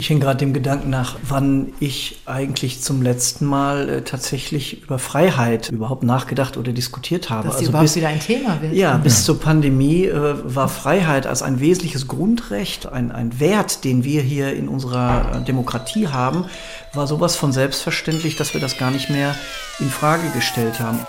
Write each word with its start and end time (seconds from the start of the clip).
Ich 0.00 0.06
hing 0.06 0.20
gerade 0.20 0.38
dem 0.38 0.52
Gedanken 0.52 0.90
nach, 0.90 1.16
wann 1.24 1.72
ich 1.80 2.20
eigentlich 2.24 2.80
zum 2.80 3.02
letzten 3.02 3.46
Mal 3.46 3.88
äh, 3.88 4.02
tatsächlich 4.02 4.84
über 4.84 5.00
Freiheit 5.00 5.70
überhaupt 5.70 6.04
nachgedacht 6.04 6.56
oder 6.56 6.70
diskutiert 6.70 7.30
habe. 7.30 7.48
Dass 7.48 7.56
also 7.56 7.70
überhaupt 7.70 7.86
bis, 7.86 7.96
wieder 7.96 8.06
ein 8.06 8.20
Thema 8.20 8.62
wird. 8.62 8.74
Ja, 8.74 8.96
bis 8.98 9.24
zur 9.24 9.40
Pandemie 9.40 10.04
äh, 10.04 10.34
war 10.44 10.68
Freiheit 10.68 11.26
als 11.26 11.42
ein 11.42 11.58
wesentliches 11.58 12.06
Grundrecht, 12.06 12.86
ein, 12.86 13.10
ein 13.10 13.40
Wert, 13.40 13.82
den 13.82 14.04
wir 14.04 14.22
hier 14.22 14.52
in 14.54 14.68
unserer 14.68 15.32
äh, 15.34 15.44
Demokratie 15.44 16.06
haben, 16.06 16.44
war 16.94 17.08
sowas 17.08 17.34
von 17.34 17.50
selbstverständlich, 17.50 18.36
dass 18.36 18.54
wir 18.54 18.60
das 18.60 18.78
gar 18.78 18.92
nicht 18.92 19.10
mehr 19.10 19.34
in 19.80 19.90
Frage 19.90 20.30
gestellt 20.30 20.78
haben. 20.78 21.00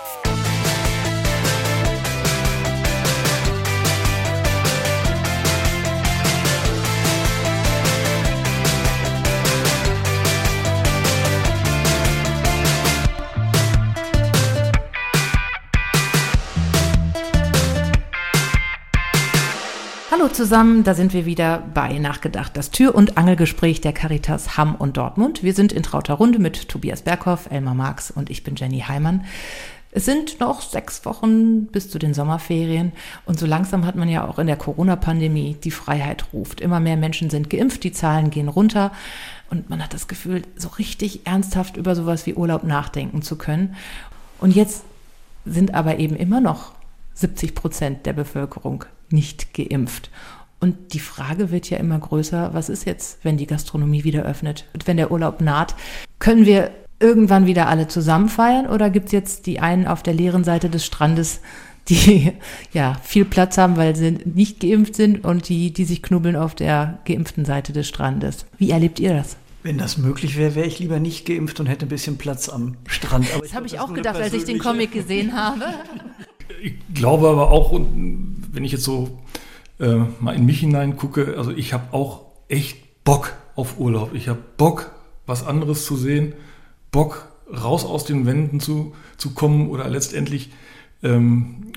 Zusammen, 20.32 20.84
da 20.84 20.94
sind 20.94 21.12
wir 21.12 21.26
wieder 21.26 21.62
bei 21.74 21.98
Nachgedacht, 21.98 22.56
das 22.56 22.70
Tür- 22.70 22.94
und 22.94 23.16
Angelgespräch 23.16 23.80
der 23.80 23.92
Caritas 23.92 24.56
Hamm 24.56 24.74
und 24.74 24.96
Dortmund. 24.96 25.42
Wir 25.42 25.54
sind 25.54 25.72
in 25.72 25.82
trauter 25.82 26.14
Runde 26.14 26.38
mit 26.38 26.68
Tobias 26.68 27.02
Berghoff, 27.02 27.50
Elmar 27.50 27.74
Marx 27.74 28.10
und 28.10 28.30
ich 28.30 28.44
bin 28.44 28.54
Jenny 28.56 28.80
Heimann. 28.80 29.24
Es 29.90 30.04
sind 30.04 30.38
noch 30.38 30.62
sechs 30.62 31.04
Wochen 31.04 31.66
bis 31.66 31.90
zu 31.90 31.98
den 31.98 32.14
Sommerferien 32.14 32.92
und 33.24 33.38
so 33.38 33.46
langsam 33.46 33.84
hat 33.86 33.96
man 33.96 34.08
ja 34.08 34.26
auch 34.26 34.38
in 34.38 34.46
der 34.46 34.56
Corona-Pandemie 34.56 35.56
die 35.62 35.70
Freiheit 35.72 36.26
ruft. 36.32 36.60
Immer 36.60 36.78
mehr 36.80 36.96
Menschen 36.96 37.28
sind 37.28 37.50
geimpft, 37.50 37.82
die 37.82 37.92
Zahlen 37.92 38.30
gehen 38.30 38.48
runter 38.48 38.92
und 39.50 39.68
man 39.68 39.82
hat 39.82 39.94
das 39.94 40.06
Gefühl, 40.06 40.42
so 40.56 40.68
richtig 40.68 41.26
ernsthaft 41.26 41.76
über 41.76 41.96
sowas 41.96 42.26
wie 42.26 42.34
Urlaub 42.34 42.62
nachdenken 42.62 43.22
zu 43.22 43.36
können. 43.36 43.74
Und 44.38 44.54
jetzt 44.54 44.84
sind 45.44 45.74
aber 45.74 45.98
eben 45.98 46.14
immer 46.14 46.40
noch 46.40 46.72
70 47.14 47.54
Prozent 47.54 48.06
der 48.06 48.12
Bevölkerung 48.12 48.84
nicht 49.12 49.54
geimpft. 49.54 50.10
Und 50.60 50.92
die 50.92 51.00
Frage 51.00 51.50
wird 51.50 51.70
ja 51.70 51.78
immer 51.78 51.98
größer, 51.98 52.52
was 52.52 52.68
ist 52.68 52.84
jetzt, 52.84 53.24
wenn 53.24 53.38
die 53.38 53.46
Gastronomie 53.46 54.04
wieder 54.04 54.24
öffnet 54.24 54.66
und 54.74 54.86
wenn 54.86 54.98
der 54.98 55.10
Urlaub 55.10 55.40
naht? 55.40 55.74
Können 56.18 56.44
wir 56.44 56.70
irgendwann 57.00 57.46
wieder 57.46 57.66
alle 57.66 57.88
zusammen 57.88 58.28
feiern 58.28 58.66
oder 58.66 58.90
gibt 58.90 59.06
es 59.06 59.12
jetzt 59.12 59.46
die 59.46 59.58
einen 59.58 59.86
auf 59.86 60.02
der 60.02 60.12
leeren 60.12 60.44
Seite 60.44 60.68
des 60.68 60.84
Strandes, 60.84 61.40
die 61.88 62.32
ja 62.72 63.00
viel 63.02 63.24
Platz 63.24 63.56
haben, 63.56 63.78
weil 63.78 63.96
sie 63.96 64.18
nicht 64.26 64.60
geimpft 64.60 64.94
sind 64.94 65.24
und 65.24 65.48
die, 65.48 65.72
die 65.72 65.84
sich 65.84 66.02
knubbeln 66.02 66.36
auf 66.36 66.54
der 66.54 66.98
geimpften 67.06 67.46
Seite 67.46 67.72
des 67.72 67.88
Strandes? 67.88 68.44
Wie 68.58 68.70
erlebt 68.70 69.00
ihr 69.00 69.14
das? 69.14 69.36
Wenn 69.62 69.78
das 69.78 69.98
möglich 69.98 70.38
wäre, 70.38 70.54
wäre 70.54 70.66
ich 70.66 70.78
lieber 70.78 71.00
nicht 71.00 71.26
geimpft 71.26 71.60
und 71.60 71.66
hätte 71.66 71.86
ein 71.86 71.90
bisschen 71.90 72.16
Platz 72.16 72.48
am 72.48 72.76
Strand. 72.86 73.26
Aber 73.34 73.42
das 73.42 73.54
habe 73.54 73.66
ich 73.66 73.78
auch 73.78 73.92
gedacht, 73.92 74.16
als 74.16 74.32
ich 74.32 74.44
den 74.44 74.58
Comic 74.58 74.92
gesehen 74.92 75.34
habe. 75.34 75.64
Ich 76.62 76.74
glaube 76.94 77.28
aber 77.28 77.50
auch, 77.50 77.72
wenn 78.52 78.64
ich 78.64 78.72
jetzt 78.72 78.84
so 78.84 79.18
äh, 79.78 79.96
mal 80.20 80.34
in 80.34 80.46
mich 80.46 80.60
hineingucke, 80.60 81.34
also 81.36 81.50
ich 81.50 81.72
habe 81.72 81.92
auch 81.92 82.22
echt 82.48 83.04
Bock 83.04 83.32
auf 83.56 83.78
Urlaub. 83.78 84.14
Ich 84.14 84.28
habe 84.28 84.40
Bock, 84.56 84.90
was 85.26 85.46
anderes 85.46 85.84
zu 85.84 85.96
sehen, 85.96 86.34
Bock, 86.90 87.28
raus 87.50 87.84
aus 87.84 88.04
den 88.04 88.26
Wänden 88.26 88.60
zu, 88.60 88.94
zu 89.16 89.30
kommen 89.30 89.68
oder 89.68 89.88
letztendlich, 89.88 90.50
ähm, 91.02 91.72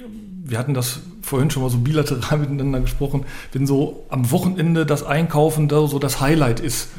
wir 0.45 0.59
hatten 0.59 0.73
das 0.73 0.99
vorhin 1.21 1.49
schon 1.49 1.63
mal 1.63 1.69
so 1.69 1.77
bilateral 1.79 2.37
miteinander 2.39 2.81
gesprochen, 2.81 3.25
wenn 3.51 3.65
so 3.65 4.05
am 4.09 4.31
Wochenende 4.31 4.85
das 4.85 5.03
Einkaufen 5.03 5.67
da 5.67 5.87
so 5.87 5.99
das 5.99 6.19
Highlight 6.19 6.59
ist, 6.59 6.89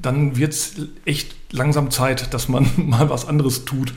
dann 0.00 0.36
wird 0.36 0.52
es 0.52 0.74
echt 1.04 1.34
langsam 1.52 1.90
Zeit, 1.90 2.32
dass 2.34 2.48
man 2.48 2.68
mal 2.76 3.10
was 3.10 3.26
anderes 3.26 3.64
tut. 3.64 3.94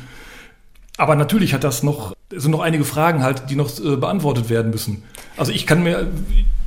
Aber 1.01 1.15
natürlich 1.15 1.55
hat 1.55 1.63
das 1.63 1.81
noch, 1.81 2.15
sind 2.29 2.51
noch 2.51 2.59
einige 2.59 2.83
Fragen 2.85 3.23
halt, 3.23 3.49
die 3.49 3.55
noch 3.55 3.71
äh, 3.79 3.95
beantwortet 3.95 4.51
werden 4.51 4.69
müssen. 4.69 5.01
Also 5.35 5.51
ich 5.51 5.65
kann 5.65 5.81
mir 5.81 6.05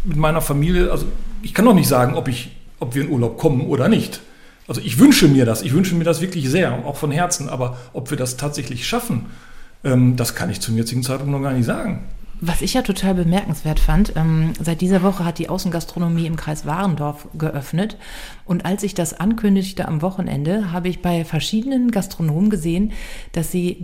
mit 0.03 0.17
meiner 0.17 0.41
Familie, 0.41 0.91
also 0.91 1.07
ich 1.43 1.55
kann 1.55 1.65
noch 1.65 1.73
nicht 1.73 1.87
sagen, 1.87 2.17
ob 2.17 2.27
ich, 2.27 2.51
ob 2.81 2.97
wir 2.97 3.05
in 3.05 3.11
Urlaub 3.11 3.39
kommen 3.39 3.61
oder 3.61 3.89
nicht. 3.89 4.23
Also 4.67 4.81
ich 4.81 4.99
wünsche 4.99 5.29
mir 5.29 5.47
das, 5.47 5.63
ich 5.63 5.73
wünsche 5.73 5.95
mir 5.95 6.03
das 6.03 6.21
wirklich 6.21 6.51
sehr, 6.51 6.85
auch 6.85 6.97
von 6.97 7.13
Herzen, 7.13 7.49
aber 7.49 7.77
ob 7.93 8.11
wir 8.11 8.19
das 8.19 8.37
tatsächlich 8.37 8.89
schaffen, 8.89 9.27
ähm, 9.85 10.17
das 10.17 10.35
kann 10.35 10.51
ich 10.51 10.61
zum 10.61 10.77
jetzigen 10.77 11.05
Zeitpunkt 11.05 11.31
noch 11.31 11.41
gar 11.41 11.53
nicht 11.53 11.67
sagen. 11.67 12.03
Was 12.47 12.61
ich 12.61 12.75
ja 12.75 12.83
total 12.83 13.15
bemerkenswert 13.15 13.81
fand, 13.81 14.13
ähm, 14.17 14.53
seit 14.61 14.83
dieser 14.83 15.03
Woche 15.03 15.25
hat 15.25 15.39
die 15.39 15.49
Außengastronomie 15.49 16.27
im 16.27 16.37
Kreis 16.37 16.67
Warendorf 16.67 17.27
geöffnet. 17.39 17.97
Und 18.45 18.67
als 18.67 18.83
ich 18.83 18.93
das 18.93 19.19
ankündigte 19.19 19.89
am 19.89 20.03
Wochenende, 20.03 20.71
habe 20.71 20.89
ich 20.89 21.01
bei 21.01 21.25
verschiedenen 21.25 21.91
Gastronomen 21.91 22.51
gesehen, 22.51 22.93
dass 23.33 23.51
sie 23.51 23.71
äh, 23.71 23.83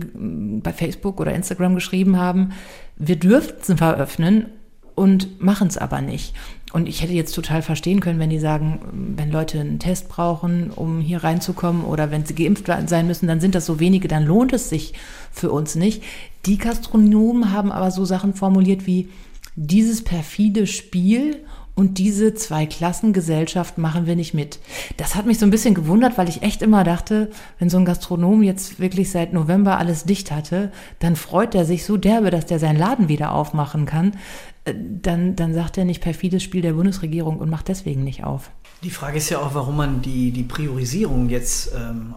bei 0.61 0.73
Facebook 0.73 1.19
oder 1.19 1.33
Instagram 1.33 1.73
geschrieben 1.73 2.17
haben, 2.17 2.51
wir 2.97 3.15
dürften 3.15 3.81
öffnen 3.81 4.45
und 4.93 5.41
machen 5.41 5.67
es 5.67 5.79
aber 5.79 6.01
nicht. 6.01 6.35
Und 6.73 6.87
ich 6.87 7.01
hätte 7.01 7.13
jetzt 7.13 7.33
total 7.33 7.61
verstehen 7.63 7.99
können, 7.99 8.19
wenn 8.19 8.29
die 8.29 8.39
sagen, 8.39 9.15
wenn 9.17 9.31
Leute 9.31 9.59
einen 9.59 9.79
Test 9.79 10.07
brauchen, 10.07 10.69
um 10.69 11.01
hier 11.01 11.23
reinzukommen 11.23 11.83
oder 11.83 12.11
wenn 12.11 12.25
sie 12.25 12.35
geimpft 12.35 12.69
sein 12.87 13.07
müssen, 13.07 13.27
dann 13.27 13.41
sind 13.41 13.55
das 13.55 13.65
so 13.65 13.79
wenige, 13.79 14.07
dann 14.07 14.25
lohnt 14.25 14.53
es 14.53 14.69
sich 14.69 14.93
für 15.31 15.51
uns 15.51 15.75
nicht. 15.75 16.03
Die 16.45 16.57
Gastronomen 16.57 17.51
haben 17.51 17.71
aber 17.71 17.91
so 17.91 18.05
Sachen 18.05 18.33
formuliert 18.33 18.87
wie 18.87 19.09
dieses 19.55 20.03
perfide 20.03 20.65
Spiel 20.65 21.43
und 21.75 21.97
diese 21.97 22.33
Zwei-Klassen-Gesellschaft 22.33 23.77
machen 23.77 24.05
wir 24.05 24.15
nicht 24.15 24.33
mit. 24.33 24.59
Das 24.97 25.15
hat 25.15 25.25
mich 25.25 25.39
so 25.39 25.45
ein 25.45 25.51
bisschen 25.51 25.73
gewundert, 25.73 26.17
weil 26.17 26.29
ich 26.29 26.41
echt 26.41 26.61
immer 26.61 26.83
dachte, 26.83 27.31
wenn 27.59 27.69
so 27.69 27.77
ein 27.77 27.85
Gastronom 27.85 28.43
jetzt 28.43 28.79
wirklich 28.79 29.09
seit 29.09 29.33
November 29.33 29.77
alles 29.77 30.03
dicht 30.03 30.31
hatte, 30.31 30.71
dann 30.99 31.15
freut 31.15 31.55
er 31.55 31.65
sich 31.65 31.85
so 31.85 31.97
derbe, 31.97 32.29
dass 32.29 32.45
der 32.45 32.59
seinen 32.59 32.77
Laden 32.77 33.07
wieder 33.07 33.31
aufmachen 33.33 33.85
kann. 33.85 34.17
Äh, 34.65 34.73
dann, 34.75 35.35
dann 35.35 35.53
sagt 35.53 35.77
er 35.77 35.85
nicht 35.85 36.01
perfides 36.01 36.43
Spiel 36.43 36.61
der 36.61 36.73
Bundesregierung 36.73 37.37
und 37.37 37.49
macht 37.49 37.67
deswegen 37.69 38.03
nicht 38.03 38.23
auf. 38.23 38.51
Die 38.83 38.89
Frage 38.89 39.17
ist 39.17 39.29
ja 39.29 39.39
auch, 39.39 39.53
warum 39.53 39.77
man 39.77 40.01
die, 40.01 40.31
die 40.31 40.43
Priorisierung 40.43 41.29
jetzt 41.29 41.71
ähm, 41.75 42.13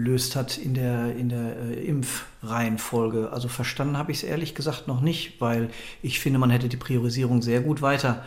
aufgelöst 0.00 0.36
hat 0.36 0.56
in 0.56 0.74
der, 0.74 1.14
in 1.16 1.28
der 1.28 1.56
äh, 1.56 1.86
Impfreihenfolge. 1.86 3.30
Also 3.32 3.48
verstanden 3.48 3.98
habe 3.98 4.12
ich 4.12 4.18
es 4.18 4.24
ehrlich 4.24 4.54
gesagt 4.54 4.88
noch 4.88 5.00
nicht, 5.00 5.40
weil 5.40 5.68
ich 6.02 6.20
finde, 6.20 6.38
man 6.38 6.50
hätte 6.50 6.68
die 6.68 6.76
Priorisierung 6.76 7.42
sehr 7.42 7.60
gut 7.60 7.82
weiter 7.82 8.24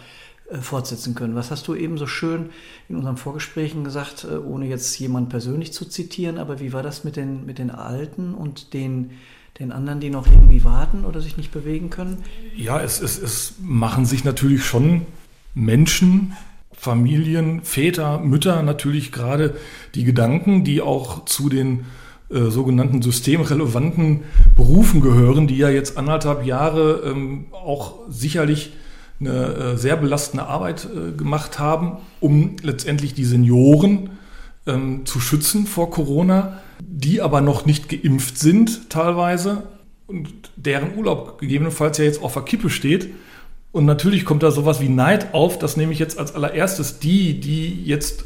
äh, 0.52 0.58
fortsetzen 0.58 1.16
können. 1.16 1.36
Was 1.36 1.50
hast 1.50 1.68
du 1.68 1.74
eben 1.74 1.98
so 1.98 2.06
schön 2.06 2.52
in 2.90 2.96
unseren 2.96 3.18
Vorgesprächen 3.18 3.84
gesagt, 3.84 4.24
äh, 4.24 4.38
ohne 4.38 4.68
jetzt 4.68 4.98
jemand 5.00 5.30
persönlich 5.30 5.74
zu 5.74 5.86
zitieren, 5.86 6.38
aber 6.38 6.60
wie 6.60 6.74
war 6.74 6.84
das 6.84 7.04
mit 7.04 7.16
den, 7.16 7.46
mit 7.46 7.58
den 7.58 7.72
Alten 7.72 8.34
und 8.34 8.74
den 8.74 9.12
den 9.60 9.72
anderen, 9.72 10.00
die 10.00 10.10
noch 10.10 10.26
irgendwie 10.26 10.64
warten 10.64 11.06
oder 11.06 11.22
sich 11.22 11.38
nicht 11.38 11.52
bewegen 11.52 11.92
können? 11.92 12.24
Ja, 12.56 12.82
es, 12.82 13.00
es, 13.00 13.20
es 13.22 13.54
machen 13.62 14.08
sich 14.08 14.24
natürlich 14.24 14.66
schon 14.66 15.06
Menschen, 15.54 16.36
Familien, 16.84 17.62
Väter, 17.64 18.20
Mütter 18.20 18.62
natürlich 18.62 19.12
gerade 19.12 19.56
die 19.96 20.04
Gedanken, 20.04 20.64
die 20.64 20.82
auch 20.82 21.26
zu 21.26 21.50
den 21.50 21.86
äh, 22.30 22.50
sogenannten 22.50 23.02
systemrelevanten 23.02 24.24
Berufen 24.56 25.02
gehören, 25.02 25.48
die 25.48 25.58
ja 25.58 25.70
jetzt 25.70 25.98
anderthalb 25.98 26.46
Jahre 26.46 27.04
ähm, 27.06 27.46
auch 27.52 27.96
sicherlich 28.10 28.74
eine 29.20 29.32
äh, 29.32 29.78
sehr 29.78 29.96
belastende 29.98 30.46
Arbeit 30.46 30.86
äh, 30.86 31.16
gemacht 31.16 31.60
haben, 31.60 31.98
um 32.20 32.58
letztendlich 32.62 33.14
die 33.14 33.26
Senioren 33.26 34.12
ähm, 34.68 35.06
zu 35.06 35.20
schützen 35.20 35.66
vor 35.66 35.90
Corona 35.90 36.60
die 36.86 37.22
aber 37.22 37.42
noch 37.42 37.66
nicht 37.66 37.90
geimpft 37.90 38.38
sind 38.38 38.90
teilweise 38.90 39.64
und 40.08 40.30
deren 40.56 40.98
Urlaub 40.98 41.40
gegebenenfalls 41.40 41.98
ja 41.98 42.04
jetzt 42.06 42.22
auf 42.22 42.34
der 42.34 42.44
Kippe 42.44 42.70
steht. 42.70 43.10
Und 43.74 43.86
natürlich 43.86 44.24
kommt 44.24 44.44
da 44.44 44.52
sowas 44.52 44.80
wie 44.80 44.88
Neid 44.88 45.34
auf, 45.34 45.58
das 45.58 45.78
nehme 45.78 45.92
ich 45.92 46.00
jetzt 46.00 46.20
als 46.20 46.36
allererstes 46.36 47.00
die, 47.00 47.40
die 47.40 47.84
jetzt 47.84 48.24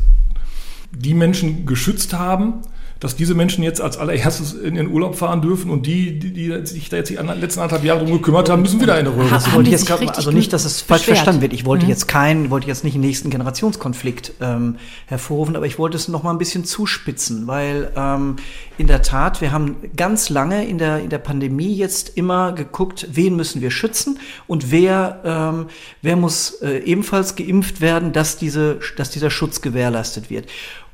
die 0.91 1.13
Menschen 1.13 1.65
geschützt 1.65 2.13
haben, 2.13 2.61
dass 2.99 3.15
diese 3.15 3.35
Menschen 3.35 3.63
jetzt 3.63 3.81
als 3.81 3.97
allererstes 3.97 4.53
in 4.53 4.75
den 4.75 4.89
Urlaub 4.91 5.15
fahren 5.15 5.41
dürfen 5.41 5.69
und 5.69 5.85
die, 5.85 6.17
die, 6.17 6.33
die 6.33 6.65
sich 6.65 6.89
da 6.89 6.97
jetzt 6.97 7.09
die 7.09 7.15
letzten 7.15 7.59
anderthalb 7.59 7.83
Jahre 7.83 7.99
drum 7.99 8.13
gekümmert 8.13 8.49
haben, 8.49 8.61
müssen 8.61 8.81
wieder 8.81 8.99
in 8.99 9.07
eine 9.07 9.15
Röhre. 9.15 9.31
Ha, 9.31 9.53
wollte 9.53 9.69
jetzt 9.69 9.85
grad, 9.85 10.01
also 10.15 10.31
nicht, 10.31 10.53
dass 10.53 10.65
es 10.65 10.81
falsch 10.81 11.03
verstanden 11.03 11.41
wird. 11.41 11.53
Ich 11.53 11.65
wollte 11.65 11.85
mhm. 11.85 11.89
jetzt 11.89 12.07
keinen, 12.07 12.49
wollte 12.49 12.67
jetzt 12.67 12.83
nicht 12.83 12.95
den 12.95 13.01
nächsten 13.01 13.29
Generationskonflikt 13.29 14.33
ähm, 14.41 14.77
hervorrufen, 15.05 15.55
aber 15.55 15.65
ich 15.65 15.77
wollte 15.77 15.97
es 15.97 16.07
noch 16.07 16.23
mal 16.23 16.31
ein 16.31 16.37
bisschen 16.37 16.65
zuspitzen, 16.65 17.47
weil 17.47 17.91
ähm, 17.95 18.37
in 18.77 18.87
der 18.87 19.01
Tat, 19.01 19.41
wir 19.41 19.51
haben 19.51 19.75
ganz 19.95 20.29
lange 20.29 20.67
in 20.67 20.77
der, 20.77 20.99
in 20.99 21.09
der 21.09 21.19
Pandemie 21.19 21.75
jetzt 21.75 22.17
immer 22.17 22.53
geguckt, 22.53 23.07
wen 23.11 23.35
müssen 23.35 23.61
wir 23.61 23.71
schützen 23.71 24.19
und 24.47 24.71
wer, 24.71 25.21
ähm, 25.23 25.67
wer 26.01 26.15
muss 26.15 26.61
äh, 26.61 26.79
ebenfalls 26.79 27.35
geimpft 27.35 27.81
werden, 27.81 28.13
dass, 28.13 28.37
diese, 28.37 28.79
dass 28.97 29.09
dieser 29.09 29.29
Schutz 29.29 29.61
gewährleistet 29.61 30.29
wird. 30.29 30.47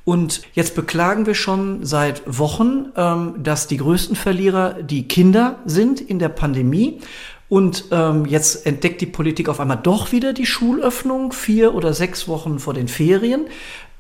Und 0.06 0.42
jetzt 0.54 0.76
beklagen 0.76 1.26
wir 1.26 1.36
schon 1.36 1.86
seit 1.86 2.24
Wochen, 2.26 2.88
ähm, 2.96 3.36
dass 3.42 3.68
die 3.68 3.78
größten 3.78 4.16
Verlierer 4.16 4.84
die 4.84 5.08
Kinder 5.08 5.60
sind 5.66 6.02
in 6.02 6.20
der 6.20 6.30
Pandemie. 6.30 7.00
Und 7.48 7.86
ähm, 7.92 8.26
jetzt 8.26 8.66
entdeckt 8.66 9.00
die 9.02 9.06
Politik 9.06 9.48
auf 9.48 9.60
einmal 9.60 9.78
doch 9.78 10.12
wieder 10.12 10.34
die 10.34 10.46
Schulöffnung, 10.46 11.32
vier 11.32 11.76
oder 11.76 11.94
sechs 11.94 12.28
Wochen 12.28 12.58
vor 12.58 12.74
den 12.74 12.88
Ferien. 12.88 13.46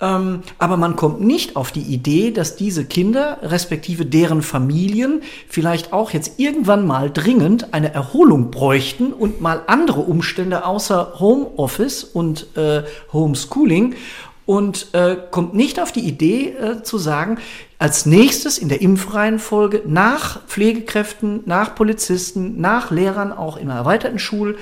Ähm, 0.01 0.41
aber 0.57 0.75
man 0.75 0.95
kommt 0.95 1.21
nicht 1.21 1.55
auf 1.55 1.71
die 1.71 1.81
Idee, 1.81 2.31
dass 2.31 2.55
diese 2.55 2.83
Kinder, 2.83 3.37
respektive 3.43 4.05
deren 4.05 4.41
Familien, 4.41 5.21
vielleicht 5.47 5.93
auch 5.93 6.11
jetzt 6.11 6.39
irgendwann 6.39 6.87
mal 6.87 7.11
dringend 7.11 7.73
eine 7.73 7.93
Erholung 7.93 8.49
bräuchten 8.49 9.13
und 9.13 9.39
mal 9.39 9.61
andere 9.67 10.01
Umstände 10.01 10.65
außer 10.65 11.19
Homeoffice 11.19 12.03
und 12.03 12.57
äh, 12.57 12.83
Homeschooling 13.13 13.95
und 14.45 14.93
äh, 14.93 15.17
kommt 15.31 15.53
nicht 15.53 15.79
auf 15.79 15.91
die 15.91 16.01
Idee 16.01 16.49
äh, 16.49 16.83
zu 16.83 16.97
sagen, 16.97 17.39
als 17.83 18.05
nächstes 18.05 18.57
in 18.57 18.69
der 18.69 18.79
Impfreihenfolge 18.79 19.81
nach 19.85 20.47
Pflegekräften, 20.47 21.41
nach 21.45 21.75
Polizisten, 21.75 22.61
nach 22.61 22.91
Lehrern 22.91 23.33
auch 23.33 23.57
im 23.57 23.69
erweiterten 23.69 24.19
Schul 24.19 24.57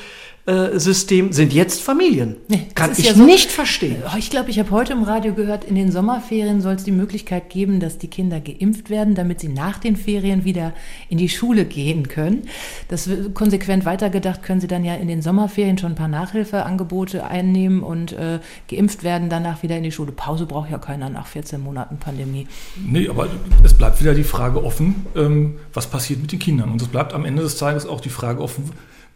System 0.74 1.32
sind 1.32 1.54
jetzt 1.54 1.84
Familien. 1.84 2.36
Nee, 2.48 2.68
Kann 2.74 2.92
ich 2.98 3.06
ja 3.06 3.14
so, 3.14 3.24
nicht 3.24 3.52
verstehen. 3.52 3.98
Oh, 4.08 4.18
ich 4.18 4.32
glaube, 4.32 4.50
ich 4.50 4.58
habe 4.58 4.72
heute 4.72 4.92
im 4.94 5.04
Radio 5.04 5.36
gehört, 5.36 5.64
in 5.64 5.76
den 5.76 5.92
Sommerferien 5.92 6.62
soll 6.62 6.74
es 6.74 6.84
die 6.84 6.92
Möglichkeit 6.92 7.52
geben, 7.52 7.80
dass 7.80 8.00
die 8.00 8.08
Kinder 8.08 8.40
geimpft 8.40 8.90
werden, 8.90 9.14
damit 9.14 9.40
sie 9.40 9.50
nach 9.50 9.78
den 9.78 9.96
Ferien 9.96 10.44
wieder 10.44 10.74
in 11.10 11.20
die 11.20 11.30
Schule 11.30 11.64
gehen 11.64 12.08
können. 12.08 12.48
Das 12.88 13.08
konsequent 13.36 13.86
weitergedacht, 13.86 14.42
können 14.42 14.60
sie 14.60 14.68
dann 14.68 14.84
ja 14.84 14.96
in 14.96 15.08
den 15.08 15.22
Sommerferien 15.22 15.78
schon 15.78 15.92
ein 15.92 15.96
paar 15.96 16.08
Nachhilfeangebote 16.08 17.24
einnehmen 17.24 17.84
und 17.84 18.14
äh, 18.14 18.40
geimpft 18.68 19.04
werden, 19.04 19.30
danach 19.30 19.62
wieder 19.62 19.78
in 19.78 19.84
die 19.84 19.92
Schule. 19.92 20.12
Pause 20.12 20.48
braucht 20.48 20.72
ja 20.72 20.80
keiner 20.80 21.10
nach 21.10 21.28
14 21.28 21.62
Monaten 21.62 21.98
Pandemie. 21.98 22.48
Nee, 22.84 23.10
aber 23.12 23.28
es 23.64 23.74
bleibt 23.74 24.02
wieder 24.02 24.16
die 24.16 24.24
Frage 24.24 24.64
offen, 24.64 25.06
ähm, 25.16 25.60
was 25.74 25.88
passiert 25.88 26.22
mit 26.22 26.32
den 26.32 26.40
Kindern. 26.40 26.72
Und 26.72 26.82
es 26.82 26.88
bleibt 26.88 27.14
am 27.14 27.26
Ende 27.26 27.44
des 27.44 27.58
Tages 27.58 27.86
auch 27.86 28.02
die 28.02 28.10
Frage 28.10 28.42
offen, 28.42 28.72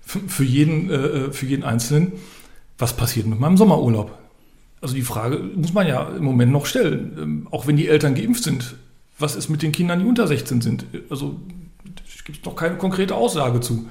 für 0.06 0.44
jeden, 0.44 0.92
äh, 0.92 1.32
für 1.32 1.48
jeden 1.48 1.64
Einzelnen, 1.64 2.12
was 2.78 2.96
passiert 2.96 3.26
mit 3.26 3.40
meinem 3.40 3.58
Sommerurlaub? 3.58 4.16
Also 4.82 4.94
die 4.94 5.02
Frage 5.02 5.40
muss 5.56 5.74
man 5.74 5.88
ja 5.88 6.10
im 6.10 6.24
Moment 6.24 6.52
noch 6.52 6.68
stellen, 6.68 7.18
ähm, 7.20 7.48
auch 7.50 7.66
wenn 7.66 7.78
die 7.78 7.88
Eltern 7.88 8.14
geimpft 8.14 8.44
sind. 8.44 8.76
Was 9.18 9.36
ist 9.36 9.50
mit 9.50 9.64
den 9.64 9.72
Kindern, 9.72 10.00
die 10.00 10.06
unter 10.06 10.28
16 10.28 10.62
sind? 10.62 10.86
Also 11.10 11.40
es 12.16 12.24
gibt 12.24 12.46
noch 12.46 12.56
keine 12.56 12.76
konkrete 12.76 13.16
Aussage 13.16 13.62
zu. 13.62 13.88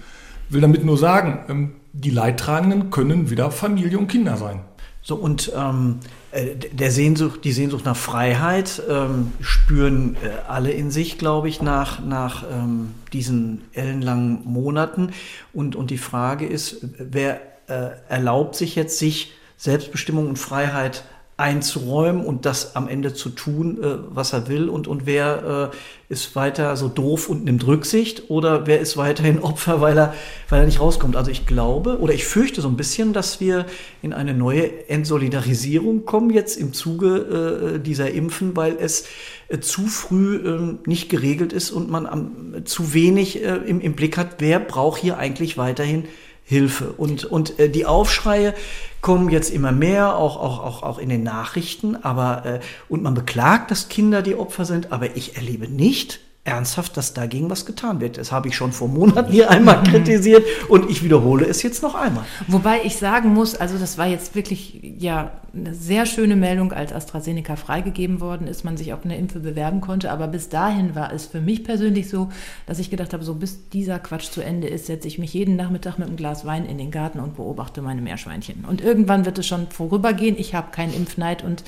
Ich 0.48 0.54
will 0.54 0.60
damit 0.60 0.84
nur 0.84 0.98
sagen, 0.98 1.38
ähm, 1.48 1.72
die 1.92 2.10
Leidtragenden 2.10 2.90
können 2.90 3.30
wieder 3.30 3.50
Familie 3.50 3.98
und 3.98 4.08
Kinder 4.08 4.36
sein. 4.36 4.60
So, 5.06 5.16
und 5.16 5.52
ähm, 5.54 6.00
äh, 6.30 6.56
der 6.56 6.90
Sehnsucht, 6.90 7.44
die 7.44 7.52
Sehnsucht 7.52 7.84
nach 7.84 7.96
Freiheit 7.96 8.82
ähm, 8.88 9.32
spüren 9.38 10.16
äh, 10.16 10.30
alle 10.48 10.70
in 10.70 10.90
sich, 10.90 11.18
glaube 11.18 11.46
ich, 11.50 11.60
nach, 11.60 12.00
nach 12.02 12.42
ähm, 12.50 12.94
diesen 13.12 13.64
ellenlangen 13.74 14.40
Monaten. 14.44 15.10
Und, 15.52 15.76
und 15.76 15.90
die 15.90 15.98
Frage 15.98 16.46
ist, 16.46 16.78
wer 16.98 17.42
äh, 17.66 17.90
erlaubt 18.08 18.56
sich 18.56 18.76
jetzt, 18.76 18.98
sich 18.98 19.32
Selbstbestimmung 19.58 20.26
und 20.26 20.38
Freiheit 20.38 21.04
einzuräumen 21.36 22.25
und 22.25 22.46
das 22.46 22.76
am 22.76 22.86
Ende 22.86 23.12
zu 23.12 23.28
tun, 23.28 23.82
äh, 23.82 23.96
was 24.08 24.32
er 24.32 24.46
will 24.46 24.69
und, 24.69 24.86
und 24.86 25.04
wer 25.04 25.70
äh, 25.72 26.12
ist 26.12 26.36
weiter 26.36 26.76
so 26.76 26.86
doof 26.86 27.28
und 27.28 27.44
nimmt 27.44 27.66
Rücksicht 27.66 28.31
oder 28.31 28.69
wer 28.69 28.78
ist 28.78 28.96
weiterhin 28.96 29.38
Opfer, 29.42 29.81
weil 29.81 29.98
er, 29.98 30.14
weil 30.48 30.60
er 30.60 30.66
nicht 30.66 30.81
rauskommt. 30.81 31.16
Also 31.16 31.32
ich 31.32 31.44
glaube 31.44 31.98
oder 31.98 32.14
ich 32.14 32.25
fürchte 32.25 32.60
so 32.60 32.69
ein 32.69 32.76
bisschen, 32.76 33.12
dass 33.12 33.40
wir 33.40 33.66
in 34.00 34.12
eine 34.12 34.32
neue 34.32 34.88
Entsolidarisierung 34.88 36.04
kommen 36.04 36.31
jetzt 36.31 36.56
im 36.56 36.72
Zuge 36.72 37.75
äh, 37.75 37.81
dieser 37.81 38.12
Impfen, 38.12 38.54
weil 38.54 38.76
es 38.78 39.06
äh, 39.48 39.58
zu 39.58 39.88
früh 39.88 40.36
äh, 40.36 40.88
nicht 40.88 41.08
geregelt 41.08 41.52
ist 41.52 41.72
und 41.72 41.90
man 41.90 42.06
am, 42.06 42.64
zu 42.64 42.94
wenig 42.94 43.42
äh, 43.42 43.56
im, 43.56 43.81
im 43.81 43.94
Blick 43.94 44.16
hat, 44.16 44.36
wer 44.38 44.60
braucht 44.60 45.00
hier 45.00 45.19
eigentlich 45.19 45.58
weiterhin 45.58 46.04
Hilfe. 46.44 46.93
Und, 46.93 47.25
und 47.25 47.58
äh, 47.58 47.70
die 47.70 47.87
Aufschreie 47.87 48.55
kommen 49.00 49.31
jetzt 49.31 49.50
immer 49.50 49.73
mehr, 49.73 50.17
auch, 50.17 50.37
auch, 50.37 50.62
auch, 50.62 50.82
auch 50.82 50.99
in 50.99 51.08
den 51.08 51.23
Nachrichten. 51.23 51.96
Aber, 51.96 52.44
äh, 52.44 52.61
und 52.88 53.02
man 53.02 53.14
beklagt, 53.14 53.70
dass 53.70 53.88
Kinder 53.88 54.23
die 54.23 54.37
Opfer 54.37 54.64
sind, 54.64 54.93
aber 54.93 55.17
ich 55.17 55.37
erlebe 55.37 55.69
nicht, 55.69 56.20
ernsthaft, 56.44 56.96
dass 56.99 57.14
dagegen 57.14 57.49
was 57.49 57.64
getan 57.64 58.00
wird. 58.00 58.19
Das 58.19 58.31
habe 58.31 58.49
ich 58.49 58.56
schon 58.56 58.73
vor 58.73 58.88
Monaten 58.88 59.32
hier 59.32 59.50
einmal 59.50 59.82
kritisiert 59.82 60.44
und 60.69 60.91
ich 60.91 61.02
wiederhole 61.02 61.46
es 61.46 61.62
jetzt 61.62 61.82
noch 61.82 61.94
einmal. 61.94 62.25
Wobei 62.49 62.82
ich 62.85 62.96
sagen 62.96 63.32
muss, 63.32 63.55
also 63.55 63.79
das 63.79 63.96
war 63.96 64.06
jetzt 64.06 64.35
wirklich 64.35 64.79
ja 64.99 65.32
eine 65.55 65.75
sehr 65.75 66.05
schöne 66.05 66.37
Meldung, 66.37 66.73
als 66.73 66.93
AstraZeneca 66.93 67.56
freigegeben 67.56 68.20
worden 68.20 68.46
ist, 68.46 68.64
man 68.64 68.76
sich 68.76 68.93
auf 68.93 69.05
eine 69.05 69.17
Impfe 69.17 69.41
bewerben 69.41 69.81
konnte. 69.81 70.11
Aber 70.11 70.26
bis 70.26 70.49
dahin 70.49 70.94
war 70.94 71.12
es 71.12 71.26
für 71.26 71.41
mich 71.41 71.64
persönlich 71.64 72.11
so, 72.11 72.29
dass 72.67 72.79
ich 72.79 72.91
gedacht 72.91 73.12
habe, 73.14 73.25
so 73.25 73.35
bis 73.35 73.69
dieser 73.70 73.99
Quatsch 73.99 74.31
zu 74.31 74.43
Ende 74.43 74.69
ist, 74.69 74.87
setze 74.87 75.08
ich 75.08 75.19
mich 75.19 75.32
jeden 75.32 75.56
Nachmittag 75.56 75.99
mit 75.99 76.08
einem 76.08 76.17
Glas 76.17 76.44
Wein 76.44 76.67
in 76.67 76.76
den 76.76 76.91
Garten 76.91 77.20
und 77.20 77.37
beobachte 77.37 77.81
meine 77.81 78.02
Meerschweinchen. 78.02 78.64
Und 78.69 78.82
irgendwann 78.82 79.25
wird 79.25 79.38
es 79.38 79.46
schon 79.46 79.69
vorübergehen. 79.69 80.37
Ich 80.38 80.55
habe 80.55 80.73
keinen 80.73 80.93
Impfneid 80.93 81.43
und 81.43 81.64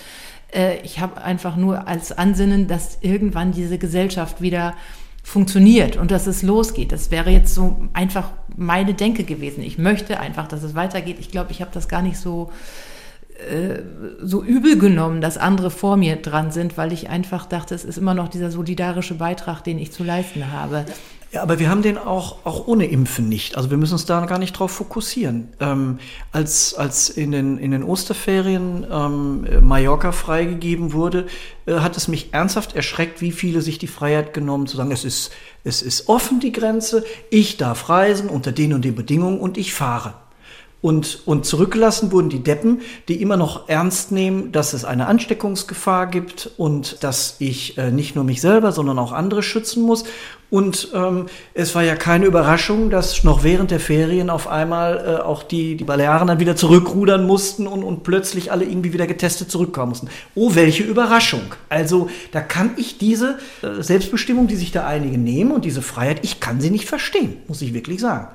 äh, 0.52 0.78
ich 0.82 1.00
habe 1.00 1.22
einfach 1.22 1.56
nur 1.56 1.88
als 1.88 2.12
Ansinnen, 2.12 2.66
dass 2.66 2.98
irgendwann 3.00 3.52
diese 3.52 3.78
Gesellschaft 3.78 4.40
wieder 4.40 4.74
funktioniert 5.22 5.96
und 5.96 6.10
dass 6.10 6.26
es 6.26 6.42
losgeht. 6.42 6.92
Das 6.92 7.10
wäre 7.10 7.30
jetzt 7.30 7.54
so 7.54 7.88
einfach 7.92 8.30
meine 8.56 8.94
Denke 8.94 9.24
gewesen. 9.24 9.62
Ich 9.62 9.76
möchte 9.76 10.20
einfach, 10.20 10.46
dass 10.46 10.62
es 10.62 10.74
weitergeht. 10.74 11.16
Ich 11.18 11.30
glaube, 11.30 11.50
ich 11.50 11.60
habe 11.60 11.72
das 11.74 11.88
gar 11.88 12.00
nicht 12.00 12.16
so 12.16 12.50
äh, 13.50 13.82
so 14.22 14.42
übel 14.42 14.78
genommen, 14.78 15.20
dass 15.20 15.36
andere 15.36 15.70
vor 15.70 15.96
mir 15.98 16.16
dran 16.16 16.52
sind, 16.52 16.78
weil 16.78 16.92
ich 16.92 17.10
einfach 17.10 17.44
dachte, 17.44 17.74
es 17.74 17.84
ist 17.84 17.98
immer 17.98 18.14
noch 18.14 18.28
dieser 18.28 18.50
solidarische 18.50 19.14
Beitrag, 19.14 19.62
den 19.62 19.78
ich 19.78 19.92
zu 19.92 20.04
leisten 20.04 20.52
habe. 20.52 20.86
Ja, 21.36 21.42
aber 21.42 21.58
wir 21.58 21.68
haben 21.68 21.82
den 21.82 21.98
auch, 21.98 22.38
auch 22.44 22.66
ohne 22.66 22.86
Impfen 22.86 23.28
nicht. 23.28 23.58
Also 23.58 23.68
wir 23.68 23.76
müssen 23.76 23.92
uns 23.92 24.06
da 24.06 24.24
gar 24.24 24.38
nicht 24.38 24.54
drauf 24.54 24.70
fokussieren. 24.70 25.48
Ähm, 25.60 25.98
als, 26.32 26.72
als 26.72 27.10
in 27.10 27.30
den, 27.30 27.58
in 27.58 27.72
den 27.72 27.82
Osterferien 27.82 28.86
ähm, 28.90 29.46
Mallorca 29.60 30.12
freigegeben 30.12 30.94
wurde, 30.94 31.26
äh, 31.66 31.74
hat 31.74 31.98
es 31.98 32.08
mich 32.08 32.32
ernsthaft 32.32 32.74
erschreckt, 32.74 33.20
wie 33.20 33.32
viele 33.32 33.60
sich 33.60 33.76
die 33.76 33.86
Freiheit 33.86 34.32
genommen 34.32 34.66
zu 34.66 34.78
sagen, 34.78 34.92
es 34.92 35.04
ist, 35.04 35.30
es 35.62 35.82
ist 35.82 36.08
offen 36.08 36.40
die 36.40 36.52
Grenze, 36.52 37.04
ich 37.28 37.58
darf 37.58 37.90
reisen 37.90 38.30
unter 38.30 38.50
den 38.50 38.72
und 38.72 38.86
den 38.86 38.94
Bedingungen 38.94 39.38
und 39.38 39.58
ich 39.58 39.74
fahre. 39.74 40.14
Und, 40.86 41.22
und 41.26 41.46
zurückgelassen 41.46 42.12
wurden 42.12 42.28
die 42.28 42.42
Deppen, 42.42 42.80
die 43.08 43.20
immer 43.20 43.36
noch 43.36 43.68
ernst 43.68 44.12
nehmen, 44.12 44.52
dass 44.52 44.72
es 44.72 44.84
eine 44.84 45.06
Ansteckungsgefahr 45.08 46.06
gibt 46.06 46.50
und 46.58 47.02
dass 47.02 47.36
ich 47.40 47.76
äh, 47.76 47.90
nicht 47.90 48.14
nur 48.14 48.24
mich 48.24 48.40
selber, 48.40 48.72
sondern 48.72 48.98
auch 48.98 49.10
andere 49.10 49.42
schützen 49.42 49.82
muss. 49.82 50.04
Und 50.48 50.90
ähm, 50.94 51.26
es 51.54 51.74
war 51.74 51.82
ja 51.82 51.96
keine 51.96 52.26
Überraschung, 52.26 52.88
dass 52.88 53.24
noch 53.24 53.42
während 53.42 53.72
der 53.72 53.80
Ferien 53.80 54.30
auf 54.30 54.46
einmal 54.46 55.18
äh, 55.18 55.22
auch 55.22 55.42
die, 55.42 55.76
die 55.76 55.84
Balearen 55.84 56.28
dann 56.28 56.38
wieder 56.38 56.54
zurückrudern 56.54 57.26
mussten 57.26 57.66
und, 57.66 57.82
und 57.82 58.04
plötzlich 58.04 58.52
alle 58.52 58.64
irgendwie 58.64 58.92
wieder 58.92 59.08
getestet 59.08 59.50
zurückkommen 59.50 59.90
mussten. 59.90 60.08
Oh, 60.36 60.54
welche 60.54 60.84
Überraschung. 60.84 61.42
Also 61.68 62.08
da 62.30 62.40
kann 62.40 62.70
ich 62.76 62.98
diese 62.98 63.38
äh, 63.62 63.82
Selbstbestimmung, 63.82 64.46
die 64.46 64.56
sich 64.56 64.70
da 64.70 64.86
einige 64.86 65.18
nehmen 65.18 65.50
und 65.50 65.64
diese 65.64 65.82
Freiheit, 65.82 66.20
ich 66.22 66.38
kann 66.38 66.60
sie 66.60 66.70
nicht 66.70 66.86
verstehen, 66.86 67.38
muss 67.48 67.60
ich 67.60 67.74
wirklich 67.74 68.00
sagen. 68.00 68.28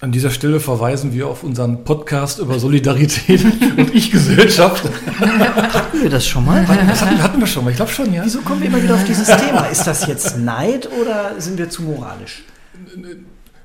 An 0.00 0.12
dieser 0.12 0.30
Stelle 0.30 0.60
verweisen 0.60 1.12
wir 1.12 1.26
auf 1.26 1.42
unseren 1.42 1.82
Podcast 1.82 2.38
über 2.38 2.60
Solidarität 2.60 3.44
und 3.76 3.92
Ich-Gesellschaft. 3.92 4.88
Hatten 5.18 6.02
wir 6.02 6.08
das 6.08 6.24
schon 6.24 6.44
mal? 6.44 6.64
Das 6.64 7.02
hatten, 7.02 7.20
hatten 7.20 7.40
wir 7.40 7.48
schon 7.48 7.64
mal, 7.64 7.70
ich 7.70 7.76
glaube 7.76 7.90
schon, 7.90 8.14
ja. 8.14 8.24
Wieso 8.24 8.40
kommen 8.42 8.60
wir 8.60 8.68
immer 8.68 8.80
wieder 8.80 8.94
auf 8.94 9.02
dieses 9.02 9.26
Thema? 9.26 9.66
Ist 9.66 9.88
das 9.88 10.06
jetzt 10.06 10.38
Neid 10.38 10.88
oder 11.00 11.40
sind 11.40 11.58
wir 11.58 11.68
zu 11.68 11.82
moralisch? 11.82 12.44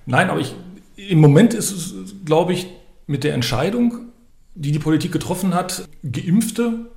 Nein, 0.08 0.30
aber 0.32 0.40
ich, 0.40 0.56
im 0.96 1.20
Moment 1.20 1.54
ist 1.54 1.72
es, 1.72 2.16
glaube 2.26 2.54
ich, 2.54 2.66
mit 3.06 3.24
der 3.24 3.36
Entscheidung, 3.36 4.00
die 4.56 4.72
die 4.72 4.80
Politik 4.80 5.12
getroffen 5.12 5.54
hat, 5.54 5.88
Geimpfte 6.02 6.88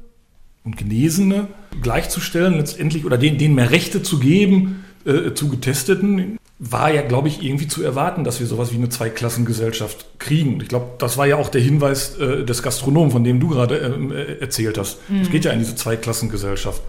und 0.65 0.79
Genesene 0.79 1.49
gleichzustellen, 1.83 2.55
letztendlich 2.55 3.05
oder 3.05 3.19
denen, 3.19 3.37
denen 3.37 3.55
mehr 3.55 3.71
Rechte 3.71 4.03
zu 4.03 4.19
geben 4.19 4.83
äh, 5.05 5.35
zu 5.35 5.51
Getesteten, 5.51 6.39
war 6.59 6.91
ja, 6.91 7.03
glaube 7.03 7.29
ich, 7.29 7.43
irgendwie 7.43 7.69
zu 7.69 7.83
erwarten, 7.83 8.25
dass 8.25 8.41
wir 8.41 8.47
sowas 8.47 8.73
wie 8.73 8.77
eine 8.77 8.89
Zweiklassengesellschaft 8.89 10.19
kriegen. 10.19 10.55
Und 10.55 10.63
ich 10.63 10.69
glaube, 10.69 10.87
das 10.99 11.19
war 11.19 11.27
ja 11.27 11.37
auch 11.37 11.51
der 11.51 11.61
Hinweis 11.61 12.17
äh, 12.17 12.45
des 12.45 12.63
Gastronomen, 12.63 13.11
von 13.11 13.25
dem 13.25 13.41
du 13.41 13.49
gerade 13.49 13.77
ähm, 13.77 14.11
äh, 14.11 14.39
erzählt 14.41 14.79
hast. 14.79 14.99
Mhm. 15.11 15.21
Es 15.21 15.31
geht 15.31 15.45
ja 15.45 15.53
in 15.53 15.59
diese 15.59 15.77
Zweiklassengesellschaft, 15.77 16.81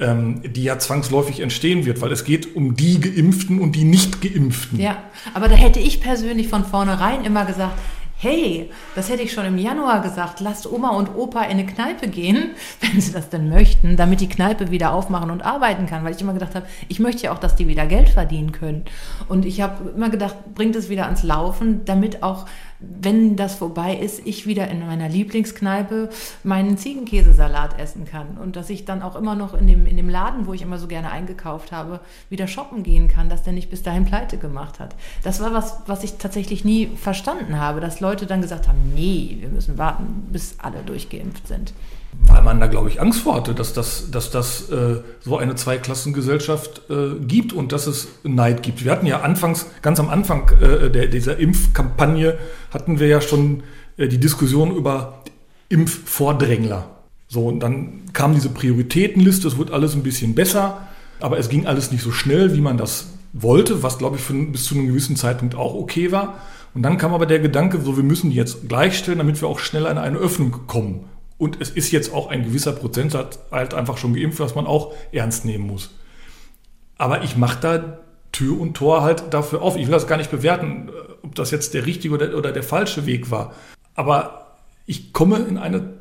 ähm, 0.00 0.42
die 0.44 0.64
ja 0.64 0.80
zwangsläufig 0.80 1.38
entstehen 1.38 1.86
wird, 1.86 2.00
weil 2.00 2.10
es 2.10 2.24
geht 2.24 2.56
um 2.56 2.74
die 2.74 3.00
Geimpften 3.00 3.60
und 3.60 3.76
die 3.76 3.84
Nicht-Geimpften. 3.84 4.80
Ja, 4.80 5.04
aber 5.34 5.48
da 5.48 5.54
hätte 5.54 5.78
ich 5.78 6.00
persönlich 6.00 6.48
von 6.48 6.64
vornherein 6.64 7.24
immer 7.24 7.44
gesagt, 7.44 7.78
hey, 8.18 8.70
das 8.94 9.10
hätte 9.10 9.22
ich 9.22 9.32
schon 9.32 9.44
im 9.44 9.58
Januar 9.58 10.00
gesagt, 10.00 10.40
lasst 10.40 10.70
Oma 10.70 10.90
und 10.90 11.14
Opa 11.14 11.42
in 11.44 11.50
eine 11.50 11.66
Kneipe 11.66 12.08
gehen, 12.08 12.50
wenn 12.80 13.00
sie 13.00 13.12
das 13.12 13.28
denn 13.28 13.48
möchten, 13.48 13.96
damit 13.96 14.20
die 14.20 14.28
Kneipe 14.28 14.70
wieder 14.70 14.92
aufmachen 14.92 15.30
und 15.30 15.42
arbeiten 15.42 15.86
kann, 15.86 16.04
weil 16.04 16.14
ich 16.14 16.20
immer 16.20 16.32
gedacht 16.32 16.54
habe, 16.54 16.66
ich 16.88 16.98
möchte 16.98 17.24
ja 17.24 17.32
auch, 17.32 17.38
dass 17.38 17.56
die 17.56 17.68
wieder 17.68 17.86
Geld 17.86 18.08
verdienen 18.08 18.52
können. 18.52 18.84
Und 19.28 19.44
ich 19.44 19.60
habe 19.60 19.90
immer 19.90 20.08
gedacht, 20.08 20.36
bringt 20.54 20.76
es 20.76 20.88
wieder 20.88 21.04
ans 21.04 21.22
Laufen, 21.22 21.84
damit 21.84 22.22
auch 22.22 22.46
wenn 22.80 23.36
das 23.36 23.54
vorbei 23.54 23.96
ist, 23.96 24.26
ich 24.26 24.46
wieder 24.46 24.68
in 24.68 24.86
meiner 24.86 25.08
Lieblingskneipe 25.08 26.10
meinen 26.42 26.76
Ziegenkäsesalat 26.76 27.78
essen 27.78 28.04
kann 28.04 28.38
und 28.42 28.56
dass 28.56 28.70
ich 28.70 28.84
dann 28.84 29.02
auch 29.02 29.16
immer 29.16 29.34
noch 29.34 29.54
in 29.54 29.66
dem, 29.66 29.86
in 29.86 29.96
dem 29.96 30.08
Laden, 30.08 30.46
wo 30.46 30.52
ich 30.52 30.62
immer 30.62 30.78
so 30.78 30.86
gerne 30.86 31.10
eingekauft 31.10 31.72
habe, 31.72 32.00
wieder 32.28 32.46
shoppen 32.46 32.82
gehen 32.82 33.08
kann, 33.08 33.28
dass 33.28 33.42
der 33.42 33.52
nicht 33.52 33.70
bis 33.70 33.82
dahin 33.82 34.04
pleite 34.04 34.38
gemacht 34.38 34.78
hat. 34.80 34.94
Das 35.22 35.40
war 35.40 35.52
was, 35.52 35.82
was 35.86 36.04
ich 36.04 36.14
tatsächlich 36.14 36.64
nie 36.64 36.88
verstanden 36.96 37.60
habe, 37.60 37.80
dass 37.80 38.00
Leute 38.00 38.26
dann 38.26 38.42
gesagt 38.42 38.68
haben, 38.68 38.92
nee, 38.94 39.38
wir 39.40 39.48
müssen 39.48 39.78
warten, 39.78 40.28
bis 40.30 40.56
alle 40.58 40.82
durchgeimpft 40.82 41.46
sind 41.46 41.72
weil 42.20 42.42
man 42.42 42.60
da, 42.60 42.66
glaube 42.66 42.88
ich, 42.88 43.00
Angst 43.00 43.20
vor 43.20 43.34
hatte, 43.34 43.54
dass 43.54 43.72
das, 43.72 44.10
dass 44.10 44.30
das 44.30 44.70
äh, 44.70 45.00
so 45.20 45.38
eine 45.38 45.54
Zweiklassengesellschaft 45.54 46.82
äh, 46.90 47.18
gibt 47.26 47.52
und 47.52 47.72
dass 47.72 47.86
es 47.86 48.08
Neid 48.24 48.62
gibt. 48.62 48.84
Wir 48.84 48.92
hatten 48.92 49.06
ja 49.06 49.20
anfangs, 49.20 49.66
ganz 49.82 50.00
am 50.00 50.08
Anfang 50.08 50.50
äh, 50.60 50.90
der, 50.90 51.06
dieser 51.06 51.38
Impfkampagne, 51.38 52.38
hatten 52.70 52.98
wir 52.98 53.06
ja 53.06 53.20
schon 53.20 53.62
äh, 53.96 54.08
die 54.08 54.18
Diskussion 54.18 54.74
über 54.74 55.22
Impfvordrängler. 55.68 56.90
So, 57.28 57.46
und 57.46 57.60
dann 57.60 58.02
kam 58.12 58.34
diese 58.34 58.50
Prioritätenliste, 58.50 59.48
es 59.48 59.58
wird 59.58 59.72
alles 59.72 59.94
ein 59.94 60.02
bisschen 60.02 60.34
besser, 60.34 60.86
aber 61.20 61.38
es 61.38 61.48
ging 61.48 61.66
alles 61.66 61.90
nicht 61.90 62.02
so 62.02 62.12
schnell, 62.12 62.54
wie 62.54 62.60
man 62.60 62.76
das 62.76 63.08
wollte, 63.32 63.82
was, 63.82 63.98
glaube 63.98 64.16
ich, 64.16 64.22
für, 64.22 64.34
bis 64.34 64.64
zu 64.64 64.74
einem 64.74 64.86
gewissen 64.86 65.16
Zeitpunkt 65.16 65.54
auch 65.54 65.74
okay 65.74 66.12
war. 66.12 66.40
Und 66.74 66.82
dann 66.82 66.98
kam 66.98 67.14
aber 67.14 67.26
der 67.26 67.38
Gedanke, 67.38 67.80
so, 67.80 67.96
wir 67.96 68.04
müssen 68.04 68.30
die 68.30 68.36
jetzt 68.36 68.68
gleichstellen, 68.68 69.18
damit 69.18 69.40
wir 69.40 69.48
auch 69.48 69.58
schneller 69.58 69.90
in 69.90 69.98
eine 69.98 70.18
Öffnung 70.18 70.66
kommen. 70.66 71.04
Und 71.38 71.60
es 71.60 71.70
ist 71.70 71.92
jetzt 71.92 72.12
auch 72.12 72.28
ein 72.28 72.44
gewisser 72.44 72.72
Prozentsatz 72.72 73.38
halt 73.50 73.74
einfach 73.74 73.98
schon 73.98 74.14
geimpft, 74.14 74.40
was 74.40 74.54
man 74.54 74.66
auch 74.66 74.94
ernst 75.12 75.44
nehmen 75.44 75.66
muss. 75.66 75.90
Aber 76.96 77.22
ich 77.24 77.36
mache 77.36 77.60
da 77.60 77.98
Tür 78.32 78.58
und 78.60 78.74
Tor 78.74 79.02
halt 79.02 79.24
dafür 79.30 79.62
auf. 79.62 79.76
Ich 79.76 79.86
will 79.86 79.92
das 79.92 80.06
gar 80.06 80.16
nicht 80.16 80.30
bewerten, 80.30 80.90
ob 81.22 81.34
das 81.34 81.50
jetzt 81.50 81.74
der 81.74 81.86
richtige 81.86 82.14
oder, 82.14 82.36
oder 82.36 82.52
der 82.52 82.62
falsche 82.62 83.06
Weg 83.06 83.30
war. 83.30 83.54
Aber 83.94 84.56
ich 84.86 85.12
komme 85.12 85.38
in 85.38 85.58
eine 85.58 85.94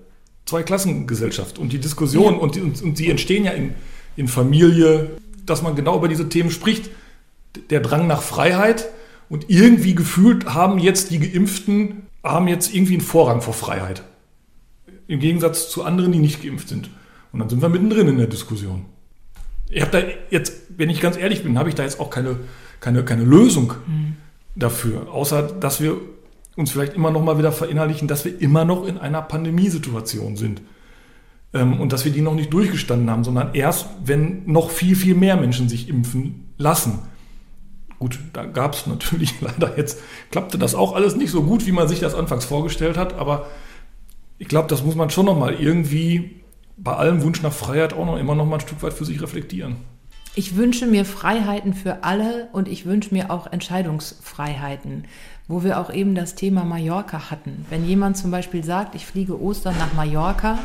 Zweiklassengesellschaft 0.45 1.57
und 1.57 1.73
die 1.73 1.79
Diskussion 1.79 2.35
ja. 2.35 2.39
und, 2.39 2.55
die, 2.55 2.61
und, 2.61 2.81
und 2.81 2.99
die 2.99 3.09
entstehen 3.09 3.45
ja 3.45 3.51
in, 3.51 3.73
in 4.15 4.27
Familie, 4.27 5.11
dass 5.45 5.61
man 5.61 5.75
genau 5.75 5.97
über 5.97 6.07
diese 6.07 6.29
Themen 6.29 6.51
spricht. 6.51 6.89
Der 7.69 7.79
Drang 7.79 8.07
nach 8.07 8.21
Freiheit 8.21 8.89
und 9.29 9.49
irgendwie 9.49 9.95
gefühlt 9.95 10.53
haben 10.53 10.77
jetzt 10.77 11.11
die 11.11 11.19
Geimpften, 11.19 12.07
haben 12.23 12.47
jetzt 12.47 12.73
irgendwie 12.73 12.93
einen 12.93 13.01
Vorrang 13.01 13.41
vor 13.41 13.53
Freiheit. 13.53 14.03
Im 15.07 15.19
Gegensatz 15.19 15.69
zu 15.69 15.83
anderen, 15.83 16.11
die 16.11 16.19
nicht 16.19 16.43
geimpft 16.43 16.69
sind. 16.69 16.89
Und 17.31 17.39
dann 17.39 17.49
sind 17.49 17.61
wir 17.61 17.69
mittendrin 17.69 18.07
in 18.07 18.17
der 18.17 18.27
Diskussion. 18.27 18.85
Ich 19.69 19.81
habe 19.81 19.91
da 19.91 19.99
jetzt, 20.29 20.53
wenn 20.77 20.89
ich 20.89 21.01
ganz 21.01 21.17
ehrlich 21.17 21.43
bin, 21.43 21.57
habe 21.57 21.69
ich 21.69 21.75
da 21.75 21.83
jetzt 21.83 21.99
auch 21.99 22.09
keine, 22.09 22.37
keine, 22.79 23.03
keine 23.03 23.23
Lösung 23.23 23.73
mhm. 23.87 24.15
dafür, 24.55 25.11
außer 25.11 25.41
dass 25.43 25.81
wir 25.81 25.97
uns 26.55 26.71
vielleicht 26.71 26.93
immer 26.93 27.11
noch 27.11 27.21
mal 27.21 27.37
wieder 27.37 27.51
verinnerlichen, 27.51 28.07
dass 28.07 28.25
wir 28.25 28.39
immer 28.39 28.63
noch 28.63 28.85
in 28.85 28.97
einer 28.97 29.21
Pandemiesituation 29.21 30.37
sind 30.37 30.61
ähm, 31.53 31.79
und 31.79 31.91
dass 31.91 32.05
wir 32.05 32.11
die 32.11 32.21
noch 32.21 32.35
nicht 32.35 32.53
durchgestanden 32.53 33.09
haben, 33.09 33.23
sondern 33.23 33.53
erst, 33.53 33.87
wenn 34.03 34.43
noch 34.45 34.69
viel, 34.69 34.95
viel 34.95 35.15
mehr 35.15 35.35
Menschen 35.35 35.67
sich 35.67 35.89
impfen 35.89 36.53
lassen. 36.57 36.99
Gut, 37.99 38.19
da 38.33 38.45
gab 38.45 38.73
es 38.73 38.87
natürlich 38.87 39.33
leider 39.41 39.77
jetzt, 39.77 39.99
klappte 40.31 40.57
das 40.57 40.75
auch 40.75 40.93
alles 40.95 41.15
nicht 41.15 41.31
so 41.31 41.43
gut, 41.43 41.65
wie 41.65 41.71
man 41.71 41.87
sich 41.87 41.99
das 41.99 42.15
anfangs 42.15 42.45
vorgestellt 42.45 42.97
hat, 42.97 43.13
aber 43.13 43.47
ich 44.37 44.47
glaube, 44.47 44.67
das 44.67 44.83
muss 44.83 44.95
man 44.95 45.09
schon 45.09 45.25
noch 45.25 45.37
mal 45.37 45.53
irgendwie 45.53 46.41
bei 46.77 46.93
allem 46.93 47.23
Wunsch 47.23 47.41
nach 47.41 47.53
Freiheit 47.53 47.93
auch 47.93 48.05
noch 48.05 48.17
immer 48.17 48.35
noch 48.35 48.45
mal 48.45 48.55
ein 48.55 48.61
Stück 48.61 48.81
weit 48.83 48.93
für 48.93 49.05
sich 49.05 49.21
reflektieren. 49.21 49.77
Ich 50.37 50.57
wünsche 50.57 50.85
mir 50.85 51.05
Freiheiten 51.05 51.73
für 51.73 52.03
alle 52.03 52.49
und 52.51 52.67
ich 52.67 52.85
wünsche 52.85 53.13
mir 53.13 53.31
auch 53.31 53.47
Entscheidungsfreiheiten, 53.47 55.05
wo 55.47 55.63
wir 55.63 55.79
auch 55.79 55.93
eben 55.93 56.13
das 56.13 56.35
Thema 56.35 56.65
Mallorca 56.65 57.31
hatten. 57.31 57.65
Wenn 57.69 57.85
jemand 57.85 58.17
zum 58.17 58.31
Beispiel 58.31 58.61
sagt, 58.61 58.95
ich 58.95 59.05
fliege 59.05 59.41
Ostern 59.41 59.77
nach 59.77 59.93
Mallorca 59.93 60.59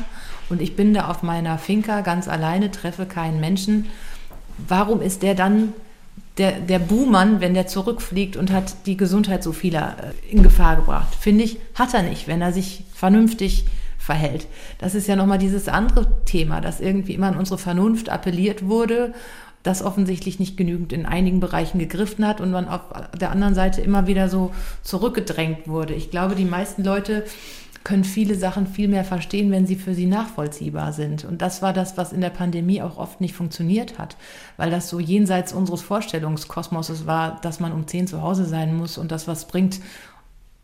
und 0.48 0.60
ich 0.60 0.74
bin 0.74 0.92
da 0.92 1.06
auf 1.06 1.22
meiner 1.22 1.56
Finca 1.56 2.00
ganz 2.00 2.26
alleine, 2.26 2.72
treffe 2.72 3.06
keinen 3.06 3.38
Menschen, 3.38 3.86
warum 4.66 5.00
ist 5.00 5.22
der 5.22 5.36
dann 5.36 5.72
der, 6.38 6.60
der 6.60 6.78
Buhmann, 6.78 7.40
wenn 7.40 7.54
der 7.54 7.66
zurückfliegt 7.66 8.37
und 8.37 8.52
hat 8.52 8.87
die 8.87 8.96
Gesundheit 8.96 9.42
so 9.42 9.52
vieler 9.52 9.96
äh, 9.99 10.32
in 10.32 10.42
Gefahr 10.42 10.76
gebracht. 10.76 11.14
Finde 11.14 11.44
ich, 11.44 11.58
hat 11.75 11.94
er 11.94 12.02
nicht, 12.02 12.28
wenn 12.28 12.40
er 12.40 12.52
sich 12.52 12.84
vernünftig 12.94 13.64
verhält. 13.99 14.46
Das 14.78 14.94
ist 14.94 15.06
ja 15.06 15.16
nochmal 15.16 15.38
dieses 15.38 15.68
andere 15.68 16.06
Thema, 16.25 16.60
dass 16.60 16.80
irgendwie 16.80 17.14
immer 17.14 17.28
an 17.28 17.37
unsere 17.37 17.58
Vernunft 17.58 18.08
appelliert 18.08 18.66
wurde, 18.66 19.12
das 19.62 19.82
offensichtlich 19.82 20.38
nicht 20.40 20.56
genügend 20.56 20.92
in 20.92 21.04
einigen 21.04 21.38
Bereichen 21.38 21.78
gegriffen 21.78 22.26
hat 22.26 22.40
und 22.40 22.50
man 22.50 22.66
auf 22.66 22.80
der 23.20 23.30
anderen 23.30 23.54
Seite 23.54 23.82
immer 23.82 24.06
wieder 24.06 24.30
so 24.30 24.52
zurückgedrängt 24.82 25.68
wurde. 25.68 25.92
Ich 25.92 26.10
glaube, 26.10 26.34
die 26.34 26.46
meisten 26.46 26.82
Leute 26.82 27.25
können 27.82 28.04
viele 28.04 28.34
Sachen 28.34 28.66
viel 28.66 28.88
mehr 28.88 29.04
verstehen, 29.04 29.50
wenn 29.50 29.66
sie 29.66 29.76
für 29.76 29.94
sie 29.94 30.06
nachvollziehbar 30.06 30.92
sind. 30.92 31.25
Und 31.25 31.40
das 31.40 31.62
war 31.62 31.72
das, 31.72 31.96
was 31.96 32.12
in 32.12 32.20
der 32.20 32.30
Pandemie 32.30 32.82
auch 32.82 32.99
oft 32.99 33.20
nicht 33.20 33.34
funktioniert 33.34 33.99
hat, 33.99 34.16
weil 34.56 34.70
das 34.70 34.88
so 34.88 35.00
jenseits 35.00 35.52
unseres 35.52 35.80
Vorstellungskosmoses 35.80 37.06
war, 37.06 37.40
dass 37.40 37.58
man 37.58 37.72
um 37.72 37.87
zehn 37.87 38.06
zu 38.06 38.20
Hause 38.22 38.44
sein 38.44 38.76
muss 38.76 38.99
und 38.99 39.10
das, 39.10 39.26
was 39.26 39.46
bringt, 39.46 39.80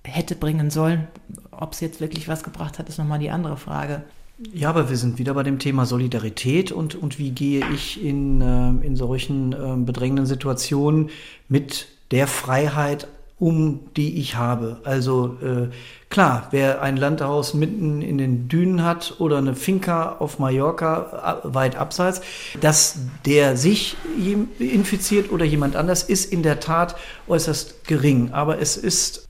hätte 0.05 0.37
bringen 0.37 0.71
sollen. 0.71 1.09
Ob 1.51 1.73
es 1.73 1.81
jetzt 1.81 2.01
wirklich 2.01 2.29
was 2.29 2.45
gebracht 2.45 2.79
hat, 2.79 2.89
ist 2.89 2.99
nochmal 2.99 3.19
die 3.19 3.31
andere 3.31 3.57
Frage. 3.57 4.05
Ja, 4.53 4.69
aber 4.69 4.91
wir 4.91 4.99
sind 4.99 5.19
wieder 5.19 5.33
bei 5.33 5.43
dem 5.43 5.59
Thema 5.59 5.87
Solidarität 5.87 6.71
und, 6.71 6.95
und 6.95 7.19
wie 7.19 7.31
gehe 7.31 7.67
ich 7.73 8.05
in, 8.05 8.43
äh, 8.43 8.87
in 8.87 8.95
solchen 8.95 9.55
äh, 9.55 9.77
bedrängenden 9.79 10.27
Situationen 10.27 11.09
mit 11.49 11.89
der 12.11 12.27
Freiheit 12.27 13.09
um, 13.39 13.81
die 13.97 14.19
ich 14.19 14.37
habe. 14.37 14.81
Also 14.85 15.37
äh, 15.43 15.69
klar, 16.09 16.49
wer 16.53 16.81
ein 16.81 16.97
Landhaus 16.97 17.53
mitten 17.53 18.01
in 18.01 18.17
den 18.17 18.49
Dünen 18.49 18.83
hat 18.83 19.17
oder 19.19 19.39
eine 19.39 19.55
Finca 19.55 20.17
auf 20.19 20.39
Mallorca 20.39 21.41
weit 21.45 21.77
abseits, 21.77 22.23
dass 22.61 22.99
der 23.27 23.57
sich 23.57 23.97
infiziert 24.59 25.31
oder 25.31 25.45
jemand 25.45 25.77
anders 25.77 26.03
ist 26.03 26.33
in 26.33 26.43
der 26.43 26.61
Tat 26.61 26.97
äußerst 27.29 27.87
gering. 27.87 28.33
Aber 28.33 28.59
es 28.59 28.79
ist 28.79 29.29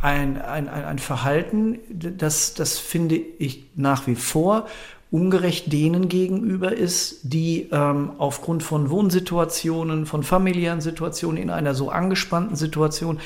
ein, 0.00 0.40
ein, 0.40 0.68
ein 0.68 0.98
Verhalten, 0.98 1.78
das, 1.90 2.54
das 2.54 2.78
finde 2.78 3.16
ich 3.16 3.66
nach 3.74 4.06
wie 4.06 4.14
vor 4.14 4.66
ungerecht 5.10 5.72
denen 5.72 6.08
gegenüber 6.08 6.72
ist, 6.72 7.20
die 7.22 7.68
ähm, 7.70 8.12
aufgrund 8.18 8.62
von 8.62 8.90
Wohnsituationen, 8.90 10.04
von 10.04 10.22
familiären 10.22 10.80
Situationen 10.80 11.40
in 11.40 11.50
einer 11.50 11.74
so 11.74 11.90
angespannten 11.90 12.56
Situation 12.56 13.20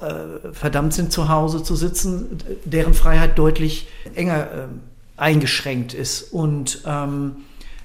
äh, 0.00 0.52
verdammt 0.52 0.94
sind, 0.94 1.12
zu 1.12 1.28
Hause 1.28 1.62
zu 1.62 1.76
sitzen, 1.76 2.38
deren 2.64 2.94
Freiheit 2.94 3.38
deutlich 3.38 3.88
enger 4.14 4.42
äh, 4.44 4.66
eingeschränkt 5.18 5.92
ist. 5.92 6.32
Und, 6.32 6.82
ähm, 6.86 7.36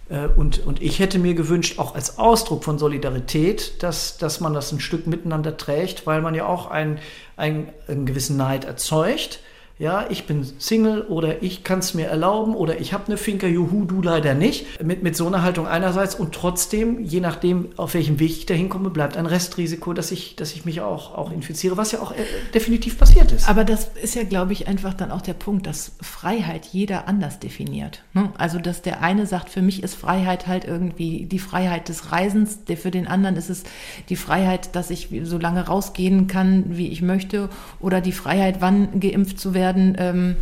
äh, 0.09 0.27
und, 0.27 0.65
und 0.65 0.81
ich 0.81 0.99
hätte 0.99 1.19
mir 1.19 1.33
gewünscht, 1.33 1.79
auch 1.79 1.95
als 1.95 2.17
Ausdruck 2.19 2.63
von 2.63 2.79
Solidarität, 2.79 3.83
dass, 3.83 4.17
dass 4.17 4.39
man 4.39 4.53
das 4.53 4.71
ein 4.71 4.79
Stück 4.79 5.05
miteinander 5.05 5.57
trägt, 5.57 6.07
weil 6.07 6.21
man 6.21 6.33
ja 6.33 6.45
auch 6.45 6.71
ein, 6.71 6.99
ein, 7.35 7.67
einen 7.89 8.05
gewissen 8.05 8.37
Neid 8.37 8.63
erzeugt 8.63 9.41
ja, 9.79 10.05
ich 10.09 10.27
bin 10.27 10.45
Single 10.59 11.01
oder 11.01 11.41
ich 11.41 11.63
kann 11.63 11.79
es 11.79 11.95
mir 11.95 12.07
erlauben 12.07 12.53
oder 12.53 12.79
ich 12.79 12.93
habe 12.93 13.07
eine 13.07 13.17
Finker, 13.17 13.47
juhu, 13.47 13.85
du 13.85 14.01
leider 14.03 14.35
nicht. 14.35 14.81
Mit, 14.83 15.01
mit 15.01 15.15
so 15.15 15.25
einer 15.25 15.41
Haltung 15.41 15.65
einerseits 15.65 16.13
und 16.13 16.33
trotzdem, 16.33 17.03
je 17.03 17.19
nachdem, 17.19 17.69
auf 17.75 17.95
welchem 17.95 18.19
Weg 18.19 18.29
ich 18.29 18.45
da 18.45 18.53
hinkomme, 18.53 18.91
bleibt 18.91 19.17
ein 19.17 19.25
Restrisiko, 19.25 19.93
dass 19.93 20.11
ich, 20.11 20.35
dass 20.35 20.53
ich 20.53 20.63
mich 20.63 20.81
auch, 20.81 21.17
auch 21.17 21.31
infiziere, 21.31 21.75
was 21.75 21.91
ja 21.91 22.01
auch 22.01 22.11
äh, 22.11 22.23
definitiv 22.53 22.99
passiert 22.99 23.31
ist. 23.31 23.49
Aber 23.49 23.63
das 23.63 23.89
ist 24.01 24.13
ja, 24.13 24.23
glaube 24.23 24.53
ich, 24.53 24.67
einfach 24.67 24.93
dann 24.93 25.11
auch 25.11 25.21
der 25.21 25.33
Punkt, 25.33 25.65
dass 25.65 25.93
Freiheit 26.01 26.67
jeder 26.67 27.07
anders 27.07 27.39
definiert. 27.39 28.03
Ne? 28.13 28.31
Also, 28.37 28.59
dass 28.59 28.83
der 28.83 29.01
eine 29.01 29.25
sagt, 29.25 29.49
für 29.49 29.63
mich 29.63 29.81
ist 29.81 29.95
Freiheit 29.95 30.45
halt 30.45 30.65
irgendwie 30.65 31.25
die 31.25 31.39
Freiheit 31.39 31.89
des 31.89 32.11
Reisens, 32.11 32.63
der 32.65 32.77
für 32.77 32.91
den 32.91 33.07
anderen 33.07 33.37
ist 33.37 33.49
es 33.49 33.63
die 34.09 34.17
Freiheit, 34.17 34.75
dass 34.75 34.91
ich 34.91 35.09
so 35.23 35.39
lange 35.39 35.65
rausgehen 35.65 36.27
kann, 36.27 36.77
wie 36.77 36.89
ich 36.89 37.01
möchte, 37.01 37.49
oder 37.79 38.01
die 38.01 38.11
Freiheit, 38.11 38.57
wann 38.59 38.99
geimpft 38.99 39.39
zu 39.39 39.55
werden 39.55 39.72
werden, 39.73 39.95
ähm, 39.97 40.35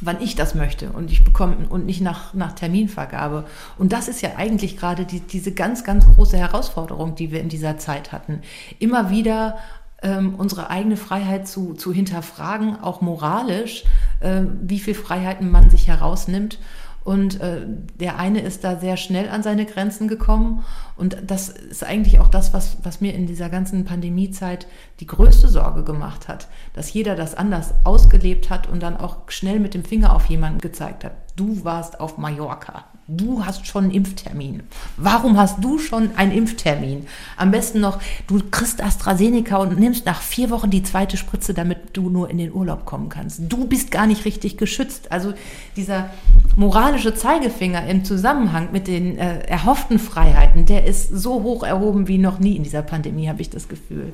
wann 0.00 0.20
ich 0.20 0.34
das 0.34 0.54
möchte 0.54 0.90
und 0.90 1.10
ich 1.10 1.24
bekomme 1.24 1.56
und 1.68 1.86
nicht 1.86 2.00
nach, 2.00 2.34
nach 2.34 2.52
Terminvergabe. 2.52 3.44
Und 3.78 3.92
das 3.92 4.08
ist 4.08 4.22
ja 4.22 4.30
eigentlich 4.36 4.76
gerade 4.76 5.04
die, 5.04 5.20
diese 5.20 5.52
ganz, 5.52 5.84
ganz 5.84 6.04
große 6.14 6.36
Herausforderung, 6.36 7.14
die 7.14 7.30
wir 7.30 7.40
in 7.40 7.48
dieser 7.48 7.78
Zeit 7.78 8.12
hatten. 8.12 8.42
Immer 8.78 9.10
wieder 9.10 9.56
ähm, 10.02 10.34
unsere 10.34 10.68
eigene 10.68 10.96
Freiheit 10.96 11.48
zu, 11.48 11.74
zu 11.74 11.92
hinterfragen, 11.92 12.80
auch 12.80 13.00
moralisch, 13.00 13.84
äh, 14.20 14.42
wie 14.62 14.80
viel 14.80 14.94
Freiheiten 14.94 15.50
man 15.50 15.70
sich 15.70 15.88
herausnimmt 15.88 16.58
Und 17.04 17.38
äh, 17.40 17.66
der 18.00 18.18
eine 18.18 18.40
ist 18.40 18.64
da 18.64 18.76
sehr 18.76 18.96
schnell 18.96 19.28
an 19.28 19.42
seine 19.42 19.66
Grenzen 19.66 20.08
gekommen. 20.08 20.64
Und 20.96 21.18
das 21.26 21.50
ist 21.50 21.84
eigentlich 21.84 22.18
auch 22.18 22.28
das, 22.28 22.54
was, 22.54 22.78
was 22.82 23.02
mir 23.02 23.14
in 23.14 23.26
dieser 23.26 23.50
ganzen 23.50 23.84
Pandemiezeit 23.84 24.66
die 25.00 25.06
größte 25.06 25.48
Sorge 25.48 25.84
gemacht 25.84 26.28
hat. 26.28 26.48
Dass 26.72 26.92
jeder 26.92 27.14
das 27.14 27.34
anders 27.34 27.74
ausgelebt 27.84 28.48
hat 28.48 28.68
und 28.68 28.82
dann 28.82 28.96
auch 28.96 29.18
schnell 29.28 29.60
mit 29.60 29.74
dem 29.74 29.84
Finger 29.84 30.16
auf 30.16 30.26
jemanden 30.26 30.60
gezeigt 30.60 31.04
hat. 31.04 31.12
Du 31.36 31.64
warst 31.64 32.00
auf 32.00 32.16
Mallorca 32.16 32.84
du 33.06 33.44
hast 33.44 33.66
schon 33.66 33.84
einen 33.84 33.92
Impftermin. 33.92 34.62
Warum 34.96 35.36
hast 35.36 35.62
du 35.62 35.78
schon 35.78 36.16
einen 36.16 36.32
Impftermin? 36.32 37.06
Am 37.36 37.50
besten 37.50 37.80
noch, 37.80 38.00
du 38.26 38.40
kriegst 38.50 38.82
AstraZeneca 38.82 39.56
und 39.56 39.78
nimmst 39.78 40.06
nach 40.06 40.22
vier 40.22 40.50
Wochen 40.50 40.70
die 40.70 40.82
zweite 40.82 41.16
Spritze, 41.16 41.54
damit 41.54 41.96
du 41.96 42.08
nur 42.08 42.30
in 42.30 42.38
den 42.38 42.52
Urlaub 42.52 42.84
kommen 42.84 43.08
kannst. 43.08 43.40
Du 43.48 43.66
bist 43.66 43.90
gar 43.90 44.06
nicht 44.06 44.24
richtig 44.24 44.56
geschützt. 44.56 45.12
Also 45.12 45.34
dieser 45.76 46.10
moralische 46.56 47.14
Zeigefinger 47.14 47.86
im 47.86 48.04
Zusammenhang 48.04 48.68
mit 48.72 48.86
den 48.86 49.18
äh, 49.18 49.40
erhofften 49.40 49.98
Freiheiten, 49.98 50.66
der 50.66 50.84
ist 50.84 51.08
so 51.08 51.42
hoch 51.42 51.62
erhoben 51.62 52.08
wie 52.08 52.18
noch 52.18 52.38
nie 52.38 52.56
in 52.56 52.62
dieser 52.62 52.82
Pandemie, 52.82 53.28
habe 53.28 53.42
ich 53.42 53.50
das 53.50 53.68
Gefühl. 53.68 54.12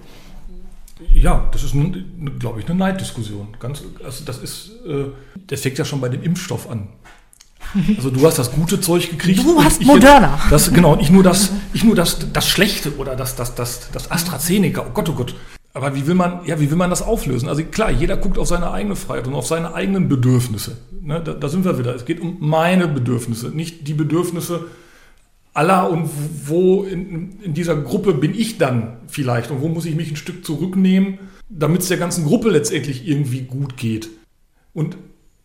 Ja, 1.15 1.49
das 1.53 1.63
ist, 1.65 1.75
glaube 2.39 2.61
ich, 2.61 2.69
eine 2.69 2.79
Neiddiskussion. 2.79 3.49
Ganz, 3.59 3.83
also 4.05 4.25
das 4.25 4.39
ist, 4.39 4.73
äh, 4.87 5.07
das 5.47 5.61
fängt 5.63 5.79
ja 5.79 5.85
schon 5.85 6.01
bei 6.01 6.09
dem 6.09 6.23
Impfstoff 6.23 6.71
an. 6.71 6.89
Also 7.97 8.11
du 8.11 8.27
hast 8.27 8.39
das 8.39 8.51
gute 8.53 8.81
Zeug 8.81 9.11
gekriegt. 9.11 9.45
Du 9.45 9.63
hast 9.63 9.83
Moderna. 9.83 10.39
Jetzt, 10.43 10.53
das, 10.53 10.73
genau, 10.73 10.99
ich 10.99 11.11
nur 11.11 11.23
das, 11.23 11.53
ich 11.73 11.85
nur 11.85 11.95
das, 11.95 12.33
das 12.33 12.49
Schlechte 12.49 12.97
oder 12.97 13.17
das, 13.17 13.37
das, 13.37 13.55
das, 13.55 13.91
das 13.93 14.11
AstraZeneca. 14.11 14.87
Oh 14.89 14.91
Gott, 14.93 15.09
oh 15.09 15.13
Gott. 15.13 15.35
Aber 15.73 15.95
wie 15.95 16.07
will 16.07 16.15
man, 16.15 16.41
ja, 16.47 16.61
wie 16.61 16.71
will 16.71 16.77
man 16.77 16.91
das 16.91 17.03
auflösen? 17.03 17.49
Also 17.49 17.63
klar, 17.63 17.91
jeder 17.91 18.17
guckt 18.17 18.39
auf 18.39 18.49
seine 18.49 18.73
eigene 18.73 18.97
Freiheit 18.97 19.29
und 19.29 19.35
auf 19.35 19.47
seine 19.47 19.75
eigenen 19.75 20.09
Bedürfnisse. 20.09 20.77
Ne, 21.01 21.21
da, 21.25 21.33
da 21.33 21.49
sind 21.49 21.65
wir 21.65 21.79
wieder. 21.79 21.95
Es 21.95 22.05
geht 22.05 22.21
um 22.21 22.39
meine 22.41 22.89
Bedürfnisse, 22.89 23.49
nicht 23.51 23.87
die 23.87 23.95
Bedürfnisse 23.95 24.67
aller 25.55 25.91
und 25.91 26.09
wo 26.47 26.85
in, 26.85 27.41
in 27.43 27.55
dieser 27.55 27.77
Gruppe 27.77 28.15
bin 28.15 28.35
ich 28.35 28.59
dann 28.59 28.99
vielleicht 29.09 29.51
und 29.51 29.61
wo 29.61 29.69
muss 29.69 29.85
ich 29.85 29.97
mich 29.97 30.11
ein 30.11 30.17
Stück 30.17 30.45
zurücknehmen, 30.45 31.19
damit 31.49 31.83
es 31.83 31.89
der 31.89 31.97
ganzen 31.97 32.25
Gruppe 32.25 32.51
letztendlich 32.51 33.07
irgendwie 33.07 33.43
gut 33.43 33.77
geht. 33.77 34.11
Und 34.73 34.97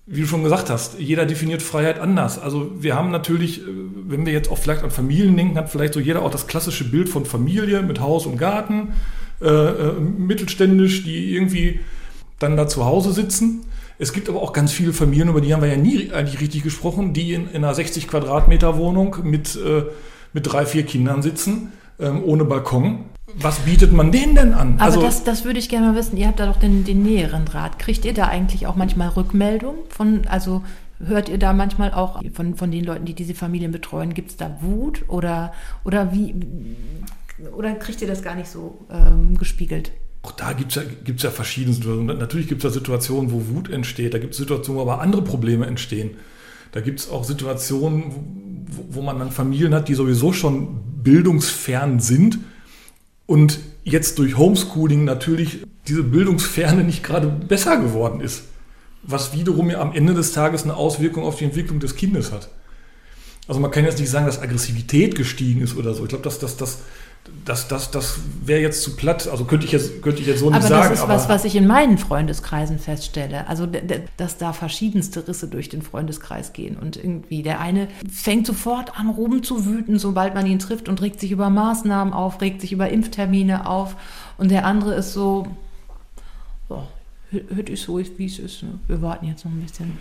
wie 0.08 0.22
du 0.22 0.28
schon 0.28 0.44
gesagt 0.44 0.70
hast, 0.70 1.00
jeder 1.00 1.26
definiert 1.26 1.64
Freiheit 1.64 2.00
anders. 2.00 2.38
Also 2.38 2.72
wir 2.80 2.96
haben 2.96 3.10
natürlich, 3.10 3.62
äh, 3.62 3.64
wenn 4.08 4.26
wir 4.26 4.34
jetzt 4.34 4.52
auch 4.52 4.58
vielleicht 4.58 4.84
an 4.84 4.92
Familien 4.92 5.36
denken, 5.36 5.58
hat 5.58 5.70
vielleicht 5.70 5.96
so 5.96 6.00
jeder 6.00 6.22
auch 6.22 6.32
das 6.32 6.48
klassische 6.48 6.84
Bild 6.84 7.10
von 7.10 7.26
Familie 7.26 7.82
mit 7.82 8.00
Haus 8.00 8.28
und 8.28 8.38
Garten, 8.38 8.94
äh, 9.42 9.48
äh, 9.48 9.92
mittelständisch, 10.00 11.04
die 11.04 11.34
irgendwie 11.34 11.80
dann 12.40 12.58
da 12.58 12.68
zu 12.68 12.86
Hause 12.86 13.14
sitzen. 13.14 13.62
Es 13.98 14.12
gibt 14.12 14.28
aber 14.30 14.42
auch 14.42 14.54
ganz 14.54 14.72
viele 14.72 14.94
Familien, 14.94 15.30
über 15.30 15.42
die 15.42 15.54
haben 15.54 15.62
wir 15.62 15.70
ja 15.70 15.78
nie 15.78 16.12
eigentlich 16.12 16.42
richtig 16.42 16.64
gesprochen, 16.64 17.14
die 17.14 17.34
in, 17.34 17.48
in 17.50 17.64
einer 17.64 17.74
60 17.74 18.08
Quadratmeter 18.08 18.78
Wohnung 18.78 19.18
mit, 19.24 19.56
äh, 19.56 19.84
mit 20.34 20.52
drei, 20.52 20.66
vier 20.66 20.84
Kindern 20.84 21.22
sitzen, 21.22 21.72
ähm, 22.00 22.22
ohne 22.24 22.44
Balkon 22.44 23.06
was 23.38 23.60
bietet 23.60 23.92
man 23.92 24.12
denen 24.12 24.36
denn 24.36 24.54
an? 24.54 24.76
Aber 24.76 24.84
also, 24.84 25.02
das, 25.02 25.24
das 25.24 25.46
würde 25.46 25.60
ich 25.60 25.68
gerne 25.68 25.88
mal 25.88 25.96
wissen. 25.96 26.16
Ihr 26.18 26.28
habt 26.28 26.40
da 26.40 26.46
doch 26.46 26.58
den, 26.58 26.86
den 26.86 27.04
näheren 27.04 27.46
Draht. 27.46 27.80
Kriegt 27.80 28.06
ihr 28.06 28.14
da 28.14 28.28
eigentlich 28.28 28.68
auch 28.68 28.76
manchmal 28.76 29.10
Rückmeldungen 29.10 29.80
von, 29.90 30.22
also 30.28 30.64
hört 31.06 31.28
ihr 31.28 31.38
da 31.38 31.52
manchmal 31.52 31.94
auch 31.94 32.22
von, 32.34 32.56
von 32.56 32.72
den 32.72 32.86
Leuten, 32.86 33.06
die 33.06 33.14
diese 33.14 33.36
Familien 33.36 33.72
betreuen, 33.72 34.14
gibt 34.14 34.32
es 34.32 34.38
da 34.38 34.58
Wut 34.62 35.04
oder, 35.10 35.52
oder 35.84 36.14
wie, 36.14 36.34
oder 37.56 37.74
kriegt 37.76 38.02
ihr 38.02 38.08
das 38.08 38.22
gar 38.22 38.36
nicht 38.36 38.50
so 38.50 38.86
ähm, 38.90 39.38
gespiegelt? 39.38 39.92
Auch 40.22 40.32
da 40.32 40.54
gibt 40.54 40.76
es 40.76 40.84
ja, 40.84 41.30
ja 41.30 41.32
verschiedene 41.32 41.76
Situationen. 41.76 42.18
Natürlich 42.18 42.48
gibt 42.48 42.64
es 42.64 42.72
ja 42.72 42.74
Situationen, 42.74 43.32
wo 43.32 43.48
Wut 43.50 43.70
entsteht. 43.70 44.14
Da 44.14 44.18
gibt 44.18 44.34
es 44.34 44.40
Situationen, 44.40 44.80
wo 44.80 44.82
aber 44.82 45.02
andere 45.02 45.22
Probleme 45.22 45.66
entstehen. 45.68 46.12
Da 46.72 46.82
gibt 46.82 47.00
es 47.00 47.10
auch 47.10 47.24
Situationen, 47.24 48.66
wo, 48.68 48.98
wo 48.98 49.02
man 49.02 49.20
dann 49.20 49.32
Familien 49.32 49.74
hat, 49.74 49.88
die 49.88 49.94
sowieso 49.94 50.34
schon 50.34 51.04
bildungsfern 51.04 52.00
sind 52.00 52.40
und 53.28 53.60
jetzt 53.84 54.18
durch 54.20 54.38
Homeschooling 54.38 55.04
natürlich 55.04 55.60
diese 55.88 56.04
Bildungsferne 56.04 56.84
nicht 56.84 57.04
gerade 57.04 57.28
besser 57.28 57.78
geworden 57.78 58.22
ist, 58.22 58.44
was 59.04 59.34
wiederum 59.34 59.70
ja 59.70 59.80
am 59.80 59.94
Ende 59.94 60.14
des 60.14 60.32
Tages 60.32 60.64
eine 60.64 60.76
Auswirkung 60.76 61.24
auf 61.24 61.38
die 61.38 61.46
Entwicklung 61.46 61.80
des 61.80 61.96
Kindes 61.96 62.32
hat. 62.32 62.50
Also 63.48 63.60
man 63.60 63.70
kann 63.70 63.86
jetzt 63.86 64.00
nicht 64.00 64.10
sagen, 64.10 64.26
dass 64.26 64.42
Aggressivität 64.42 65.16
gestiegen 65.16 65.62
ist 65.62 65.78
oder 65.78 65.94
so. 65.94 66.04
Ich 66.04 66.10
glaube, 66.10 66.24
dass 66.24 66.40
das, 66.40 66.58
das, 66.58 66.78
das, 66.78 66.84
das, 67.46 67.68
das 67.68 68.20
wäre 68.44 68.62
jetzt 68.62 68.82
zu 68.82 68.96
platt. 68.96 69.28
Also 69.28 69.46
könnte 69.46 69.66
ich 69.66 69.72
jetzt, 69.72 70.02
könnte 70.02 70.22
ich 70.22 70.28
jetzt 70.28 70.40
so 70.40 70.48
aber 70.48 70.58
nicht 70.58 70.68
sagen. 70.68 70.90
Das 70.90 71.00
ist 71.02 71.08
was, 71.08 71.30
was 71.30 71.46
ich 71.46 71.56
in 71.56 71.68
meinen 71.68 71.98
Freundeskreisen 71.98 72.80
feststelle. 72.80 73.48
Also, 73.48 73.68
dass 74.18 74.38
da 74.38 74.54
verschiedenste 74.54 75.28
Risse 75.28 75.48
durch 75.48 75.70
den 75.70 75.82
Freundeskreis 75.82 76.54
gehen. 76.54 76.76
Und 76.78 76.98
irgendwie 76.98 77.44
der 77.44 77.60
eine 77.60 77.88
fängt 78.12 78.48
sofort 78.48 79.00
an, 79.00 79.10
rumzuwüten, 79.10 80.00
sobald 80.00 80.34
man 80.34 80.46
ihn 80.46 80.60
trifft 80.60 80.90
und 80.90 81.02
regt 81.02 81.20
sich 81.20 81.32
über 81.32 81.50
Maßnahmen 81.50 82.14
auf, 82.14 82.42
regt 82.42 82.62
sich 82.62 82.72
über 82.72 82.90
Impftermine 82.90 83.68
auf. 83.68 83.96
Und 84.38 84.50
der 84.50 84.66
andere 84.66 84.96
ist 84.96 85.14
so, 85.14 85.48
hört 87.30 87.70
ist 87.70 87.84
so, 87.84 88.00
wie 88.00 88.26
es 88.26 88.40
ist. 88.40 88.64
Ne? 88.64 88.80
Wir 88.88 89.02
warten 89.02 89.28
jetzt 89.28 89.46
noch 89.46 89.52
ein 89.52 89.62
bisschen. 89.62 89.98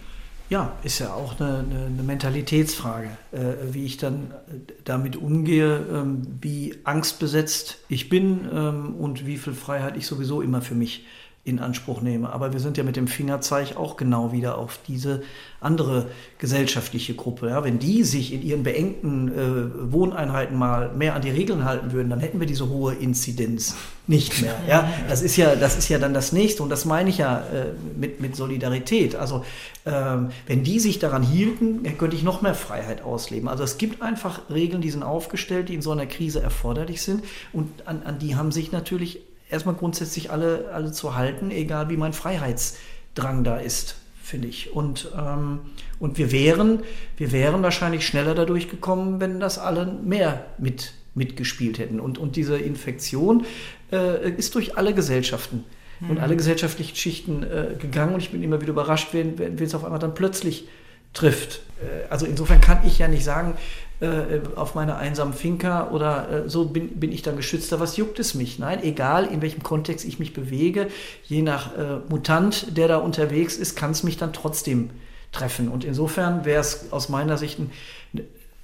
Ja, 0.50 0.76
ist 0.82 0.98
ja 0.98 1.14
auch 1.14 1.40
eine, 1.40 1.64
eine, 1.70 2.02
Mentalitätsfrage, 2.02 3.08
äh, 3.32 3.72
wie 3.72 3.84
ich 3.84 3.96
dann 3.96 4.30
äh, 4.30 4.72
damit 4.84 5.16
umgehe, 5.16 5.86
ähm, 5.90 6.22
wie 6.40 6.74
angstbesetzt 6.84 7.78
ich 7.88 8.10
bin 8.10 8.46
ähm, 8.52 8.94
und 8.94 9.24
wie 9.26 9.38
viel 9.38 9.54
Freiheit 9.54 9.96
ich 9.96 10.06
sowieso 10.06 10.42
immer 10.42 10.60
für 10.60 10.74
mich 10.74 11.06
in 11.44 11.58
Anspruch 11.58 12.00
nehme. 12.00 12.32
Aber 12.32 12.54
wir 12.54 12.60
sind 12.60 12.78
ja 12.78 12.84
mit 12.84 12.96
dem 12.96 13.06
Fingerzeig 13.06 13.76
auch 13.76 13.98
genau 13.98 14.32
wieder 14.32 14.56
auf 14.56 14.78
diese 14.88 15.22
andere 15.60 16.06
gesellschaftliche 16.38 17.14
Gruppe. 17.14 17.48
Ja, 17.48 17.64
wenn 17.64 17.78
die 17.78 18.02
sich 18.02 18.32
in 18.32 18.42
ihren 18.42 18.62
beengten 18.62 19.28
äh, 19.28 19.92
Wohneinheiten 19.92 20.56
mal 20.56 20.94
mehr 20.94 21.14
an 21.14 21.20
die 21.20 21.30
Regeln 21.30 21.64
halten 21.64 21.92
würden, 21.92 22.08
dann 22.08 22.20
hätten 22.20 22.40
wir 22.40 22.46
diese 22.46 22.70
hohe 22.70 22.94
Inzidenz 22.94 23.76
nicht 24.06 24.40
mehr. 24.40 24.54
Ja, 24.68 24.88
das 25.08 25.22
ist 25.22 25.36
ja, 25.36 25.54
das 25.54 25.76
ist 25.76 25.88
ja 25.90 25.98
dann 25.98 26.14
das 26.14 26.32
nächste 26.32 26.62
und 26.62 26.70
das 26.70 26.86
meine 26.86 27.10
ich 27.10 27.18
ja 27.18 27.40
äh, 27.40 27.72
mit, 27.98 28.20
mit 28.20 28.36
Solidarität. 28.36 29.14
Also 29.14 29.44
ähm, 29.84 30.30
wenn 30.46 30.64
die 30.64 30.80
sich 30.80 30.98
daran 30.98 31.22
hielten, 31.22 31.82
könnte 31.98 32.16
ich 32.16 32.22
noch 32.22 32.40
mehr 32.40 32.54
Freiheit 32.54 33.02
ausleben. 33.02 33.48
Also 33.48 33.64
es 33.64 33.76
gibt 33.76 34.00
einfach 34.00 34.40
Regeln, 34.50 34.80
die 34.80 34.90
sind 34.90 35.02
aufgestellt, 35.02 35.68
die 35.68 35.74
in 35.74 35.82
so 35.82 35.92
einer 35.92 36.06
Krise 36.06 36.40
erforderlich 36.40 37.02
sind 37.02 37.22
und 37.52 37.86
an, 37.86 38.02
an 38.04 38.18
die 38.18 38.34
haben 38.36 38.50
sich 38.50 38.72
natürlich 38.72 39.20
erstmal 39.50 39.74
grundsätzlich 39.74 40.30
alle, 40.30 40.70
alle 40.72 40.92
zu 40.92 41.14
halten, 41.14 41.50
egal 41.50 41.88
wie 41.90 41.96
mein 41.96 42.12
Freiheitsdrang 42.12 43.44
da 43.44 43.58
ist, 43.58 43.96
finde 44.22 44.48
ich. 44.48 44.72
Und, 44.72 45.10
ähm, 45.16 45.60
und 45.98 46.18
wir, 46.18 46.32
wären, 46.32 46.82
wir 47.16 47.32
wären 47.32 47.62
wahrscheinlich 47.62 48.06
schneller 48.06 48.34
dadurch 48.34 48.68
gekommen, 48.68 49.20
wenn 49.20 49.40
das 49.40 49.58
alle 49.58 49.86
mehr 49.86 50.46
mit, 50.58 50.94
mitgespielt 51.14 51.78
hätten. 51.78 52.00
Und, 52.00 52.18
und 52.18 52.36
diese 52.36 52.56
Infektion 52.56 53.44
äh, 53.92 54.30
ist 54.30 54.54
durch 54.54 54.76
alle 54.76 54.94
Gesellschaften 54.94 55.64
mhm. 56.00 56.10
und 56.10 56.20
alle 56.20 56.36
gesellschaftlichen 56.36 56.96
Schichten 56.96 57.42
äh, 57.42 57.74
gegangen. 57.78 58.14
Und 58.14 58.20
ich 58.20 58.30
bin 58.30 58.42
immer 58.42 58.60
wieder 58.60 58.70
überrascht, 58.70 59.08
wenn, 59.12 59.38
wenn 59.38 59.62
es 59.62 59.74
auf 59.74 59.84
einmal 59.84 60.00
dann 60.00 60.14
plötzlich 60.14 60.68
trifft. 61.14 61.62
Äh, 61.80 62.10
also 62.10 62.26
insofern 62.26 62.60
kann 62.60 62.80
ich 62.86 62.98
ja 62.98 63.08
nicht 63.08 63.24
sagen, 63.24 63.54
äh, 64.00 64.40
auf 64.56 64.74
meiner 64.74 64.96
einsamen 64.96 65.32
Finca 65.32 65.90
oder 65.90 66.44
äh, 66.44 66.48
so 66.48 66.66
bin, 66.66 67.00
bin 67.00 67.12
ich 67.12 67.22
dann 67.22 67.36
geschützter. 67.36 67.80
Was 67.80 67.96
juckt 67.96 68.18
es 68.18 68.34
mich? 68.34 68.58
Nein, 68.58 68.82
egal 68.82 69.24
in 69.24 69.40
welchem 69.40 69.62
Kontext 69.62 70.04
ich 70.04 70.18
mich 70.18 70.34
bewege, 70.34 70.88
je 71.24 71.42
nach 71.42 71.76
äh, 71.76 72.00
Mutant, 72.08 72.76
der 72.76 72.88
da 72.88 72.96
unterwegs 72.96 73.56
ist, 73.56 73.76
kann 73.76 73.92
es 73.92 74.02
mich 74.02 74.16
dann 74.16 74.32
trotzdem 74.32 74.90
treffen. 75.32 75.68
Und 75.68 75.84
insofern 75.84 76.44
wäre 76.44 76.60
es 76.60 76.92
aus 76.92 77.08
meiner 77.08 77.38
Sicht 77.38 77.60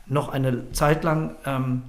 noch 0.07 0.29
eine 0.29 0.73
Zeit 0.73 1.05
lang 1.05 1.37
ähm, 1.47 1.83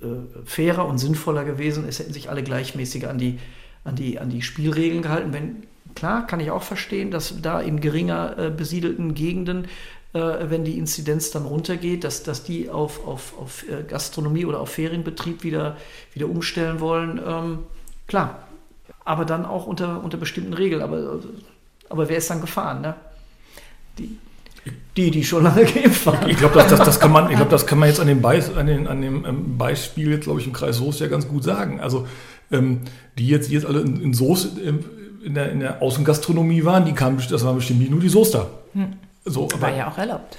äh, 0.00 0.44
fairer 0.44 0.86
und 0.86 0.98
sinnvoller 0.98 1.44
gewesen. 1.44 1.86
Es 1.86 1.98
hätten 1.98 2.12
sich 2.12 2.30
alle 2.30 2.42
gleichmäßiger 2.42 3.10
an 3.10 3.18
die, 3.18 3.38
an 3.84 3.96
die, 3.96 4.18
an 4.18 4.30
die 4.30 4.42
Spielregeln 4.42 5.02
gehalten. 5.02 5.32
Wenn, 5.32 5.62
klar, 5.94 6.26
kann 6.26 6.40
ich 6.40 6.50
auch 6.50 6.62
verstehen, 6.62 7.10
dass 7.10 7.40
da 7.42 7.60
in 7.60 7.80
geringer 7.80 8.38
äh, 8.38 8.50
besiedelten 8.50 9.14
Gegenden 9.14 9.64
äh, 9.64 9.68
wenn 10.12 10.64
die 10.64 10.78
Inzidenz 10.78 11.30
dann 11.30 11.44
runtergeht, 11.44 12.02
dass, 12.02 12.22
dass 12.22 12.42
die 12.42 12.70
auf, 12.70 13.06
auf, 13.06 13.34
auf 13.38 13.64
äh, 13.68 13.82
Gastronomie 13.82 14.46
oder 14.46 14.60
auf 14.60 14.70
Ferienbetrieb 14.70 15.42
wieder, 15.44 15.76
wieder 16.14 16.28
umstellen 16.28 16.80
wollen. 16.80 17.20
Ähm, 17.26 17.58
klar, 18.06 18.48
aber 19.04 19.24
dann 19.24 19.44
auch 19.44 19.66
unter, 19.66 20.02
unter 20.02 20.16
bestimmten 20.16 20.54
Regeln. 20.54 20.82
Aber, 20.82 21.20
aber 21.90 22.08
wer 22.08 22.16
ist 22.16 22.30
dann 22.30 22.40
gefahren? 22.40 22.80
Ne? 22.80 22.94
Die, 23.98 24.16
die, 24.96 25.10
die 25.10 25.24
schon 25.24 25.44
lange 25.44 25.64
geimpft 25.72 26.06
waren. 26.06 26.28
Ich 26.28 26.38
glaube, 26.38 26.54
das, 26.54 26.68
das, 26.68 26.80
das, 26.80 27.00
kann 27.00 27.12
man, 27.12 27.28
glaub, 27.28 27.50
das 27.50 27.66
kann 27.66 27.78
man 27.78 27.88
jetzt 27.88 28.00
an 28.00 28.06
dem, 28.06 28.22
Beis, 28.22 28.54
an 28.54 28.66
den, 28.66 28.86
an 28.86 29.02
dem 29.02 29.24
ähm, 29.26 29.58
Beispiel, 29.58 30.10
jetzt, 30.10 30.24
glaube 30.24 30.40
ich, 30.40 30.46
im 30.46 30.52
Kreis 30.52 30.78
Soest 30.78 31.00
ja 31.00 31.08
ganz 31.08 31.28
gut 31.28 31.44
sagen. 31.44 31.80
Also, 31.80 32.06
ähm, 32.50 32.80
die 33.18 33.28
jetzt, 33.28 33.50
die 33.50 33.54
jetzt 33.54 33.66
alle 33.66 33.80
in, 33.80 34.00
in 34.00 34.14
Soest 34.14 34.58
in, 34.58 34.84
in, 35.22 35.34
der, 35.34 35.52
in 35.52 35.60
der 35.60 35.82
Außengastronomie 35.82 36.64
waren, 36.64 36.86
die 36.86 36.92
kamen, 36.92 37.22
das 37.30 37.44
waren 37.44 37.56
bestimmt 37.56 37.80
nicht 37.80 37.90
nur 37.90 38.00
die 38.00 38.08
Soester. 38.08 38.50
Hm. 38.72 38.94
So, 39.28 39.48
War 39.60 39.74
ja 39.74 39.88
auch 39.88 39.98
erlaubt. 39.98 40.38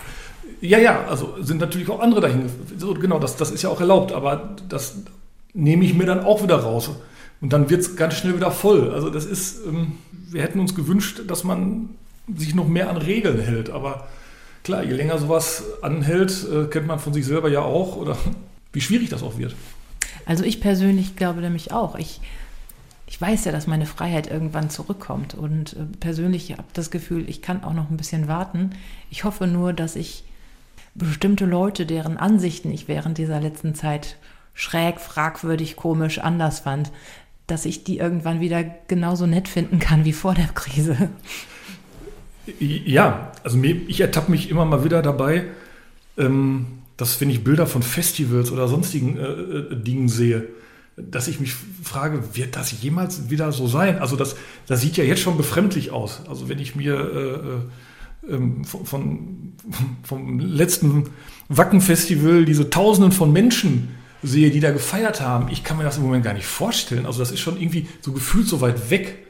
Ja, 0.62 0.78
ja, 0.78 1.06
also 1.06 1.36
sind 1.42 1.60
natürlich 1.62 1.90
auch 1.90 2.00
andere 2.00 2.22
dahin. 2.22 2.50
So, 2.78 2.94
genau, 2.94 3.20
das, 3.20 3.38
das 3.38 3.52
ist 3.52 3.62
ja 3.62 3.70
auch 3.70 3.80
erlaubt, 3.80 4.12
aber 4.12 4.56
das 4.68 4.96
nehme 5.54 5.86
ich 5.86 5.94
mir 5.94 6.06
dann 6.06 6.24
auch 6.24 6.44
wieder 6.44 6.58
raus. 6.58 6.90
Und 7.42 7.54
dann 7.54 7.70
wird 7.70 7.82
es 7.82 7.96
ganz 7.96 8.16
schnell 8.16 8.36
wieder 8.36 8.52
voll. 8.52 8.92
Also 8.92 9.10
das 9.10 9.26
ist, 9.26 9.66
ähm, 9.66 9.94
wir 10.12 10.42
hätten 10.42 10.60
uns 10.60 10.76
gewünscht, 10.76 11.22
dass 11.28 11.44
man 11.44 11.90
sich 12.36 12.54
noch 12.54 12.68
mehr 12.68 12.90
an 12.90 12.98
Regeln 12.98 13.40
hält, 13.40 13.70
aber 13.70 14.08
klar, 14.64 14.84
je 14.84 14.94
länger 14.94 15.18
sowas 15.18 15.64
anhält, 15.82 16.46
äh, 16.52 16.66
kennt 16.66 16.88
man 16.88 17.00
von 17.00 17.14
sich 17.14 17.26
selber 17.26 17.50
ja 17.50 17.62
auch, 17.62 17.96
oder 17.96 18.18
wie 18.74 18.82
schwierig 18.82 19.10
das 19.10 19.24
auch 19.24 19.38
wird. 19.38 19.56
Also 20.26 20.44
ich 20.44 20.62
persönlich 20.62 21.16
glaube 21.16 21.42
nämlich 21.42 21.72
auch. 21.72 21.96
Ich, 21.96 22.22
ich 23.10 23.20
weiß 23.20 23.46
ja, 23.46 23.52
dass 23.52 23.66
meine 23.66 23.88
Freiheit 23.88 24.30
irgendwann 24.30 24.70
zurückkommt. 24.70 25.34
Und 25.34 25.74
äh, 25.74 25.98
persönlich 26.00 26.52
habe 26.52 26.66
das 26.74 26.92
Gefühl, 26.92 27.28
ich 27.28 27.42
kann 27.42 27.64
auch 27.64 27.74
noch 27.74 27.90
ein 27.90 27.98
bisschen 27.98 28.28
warten. 28.28 28.70
Ich 29.10 29.24
hoffe 29.24 29.48
nur, 29.48 29.74
dass 29.74 29.96
ich 29.96 30.24
bestimmte 30.94 31.46
Leute, 31.46 31.88
deren 31.88 32.18
Ansichten 32.18 32.72
ich 32.72 32.88
während 32.88 33.18
dieser 33.18 33.40
letzten 33.42 33.74
Zeit 33.74 34.18
schräg, 34.54 35.00
fragwürdig, 35.00 35.76
komisch, 35.76 36.20
anders 36.20 36.60
fand, 36.60 36.92
dass 37.48 37.66
ich 37.66 37.84
die 37.84 37.98
irgendwann 37.98 38.42
wieder 38.42 38.64
genauso 38.88 39.26
nett 39.26 39.48
finden 39.48 39.80
kann 39.80 40.06
wie 40.06 40.14
vor 40.14 40.36
der 40.36 40.48
Krise. 40.48 41.10
Ja, 42.60 43.32
also 43.44 43.60
ich 43.64 44.02
ertappe 44.02 44.30
mich 44.30 44.52
immer 44.52 44.66
mal 44.66 44.84
wieder 44.84 45.02
dabei, 45.02 45.46
ähm, 46.18 46.68
dass 46.96 47.20
wenn 47.22 47.32
ich 47.32 47.44
Bilder 47.44 47.66
von 47.66 47.82
Festivals 47.82 48.52
oder 48.52 48.68
sonstigen 48.68 49.18
äh, 49.18 49.24
äh, 49.24 49.76
Dingen 49.76 50.10
sehe, 50.10 50.48
dass 51.10 51.28
ich 51.28 51.40
mich 51.40 51.54
frage, 51.84 52.36
wird 52.36 52.56
das 52.56 52.82
jemals 52.82 53.30
wieder 53.30 53.52
so 53.52 53.68
sein? 53.68 54.00
Also 54.00 54.16
das, 54.16 54.36
das 54.68 54.82
sieht 54.82 54.98
ja 54.98 55.04
jetzt 55.04 55.22
schon 55.22 55.38
befremdlich 55.38 55.92
aus. 55.92 56.22
Also 56.28 56.50
wenn 56.50 56.60
ich 56.60 56.76
mir 56.76 56.94
äh, 56.96 58.32
äh, 58.32 58.36
ähm, 58.36 58.64
von, 58.64 58.86
von, 58.86 59.54
vom 60.04 60.40
letzten 60.40 61.06
Wacken-Festival 61.50 62.46
diese 62.46 62.70
Tausenden 62.70 63.12
von 63.12 63.32
Menschen 63.32 63.90
sehe, 64.22 64.52
die 64.52 64.60
da 64.60 64.72
gefeiert 64.72 65.22
haben, 65.22 65.50
ich 65.50 65.64
kann 65.64 65.78
mir 65.78 65.84
das 65.84 65.98
im 65.98 66.04
Moment 66.04 66.24
gar 66.24 66.34
nicht 66.34 66.46
vorstellen. 66.46 67.06
Also 67.06 67.20
das 67.20 67.32
ist 67.32 67.40
schon 67.40 67.60
irgendwie 67.60 67.88
so 68.02 68.12
gefühlt 68.12 68.48
so 68.48 68.62
weit 68.62 68.90
weg. 68.90 69.26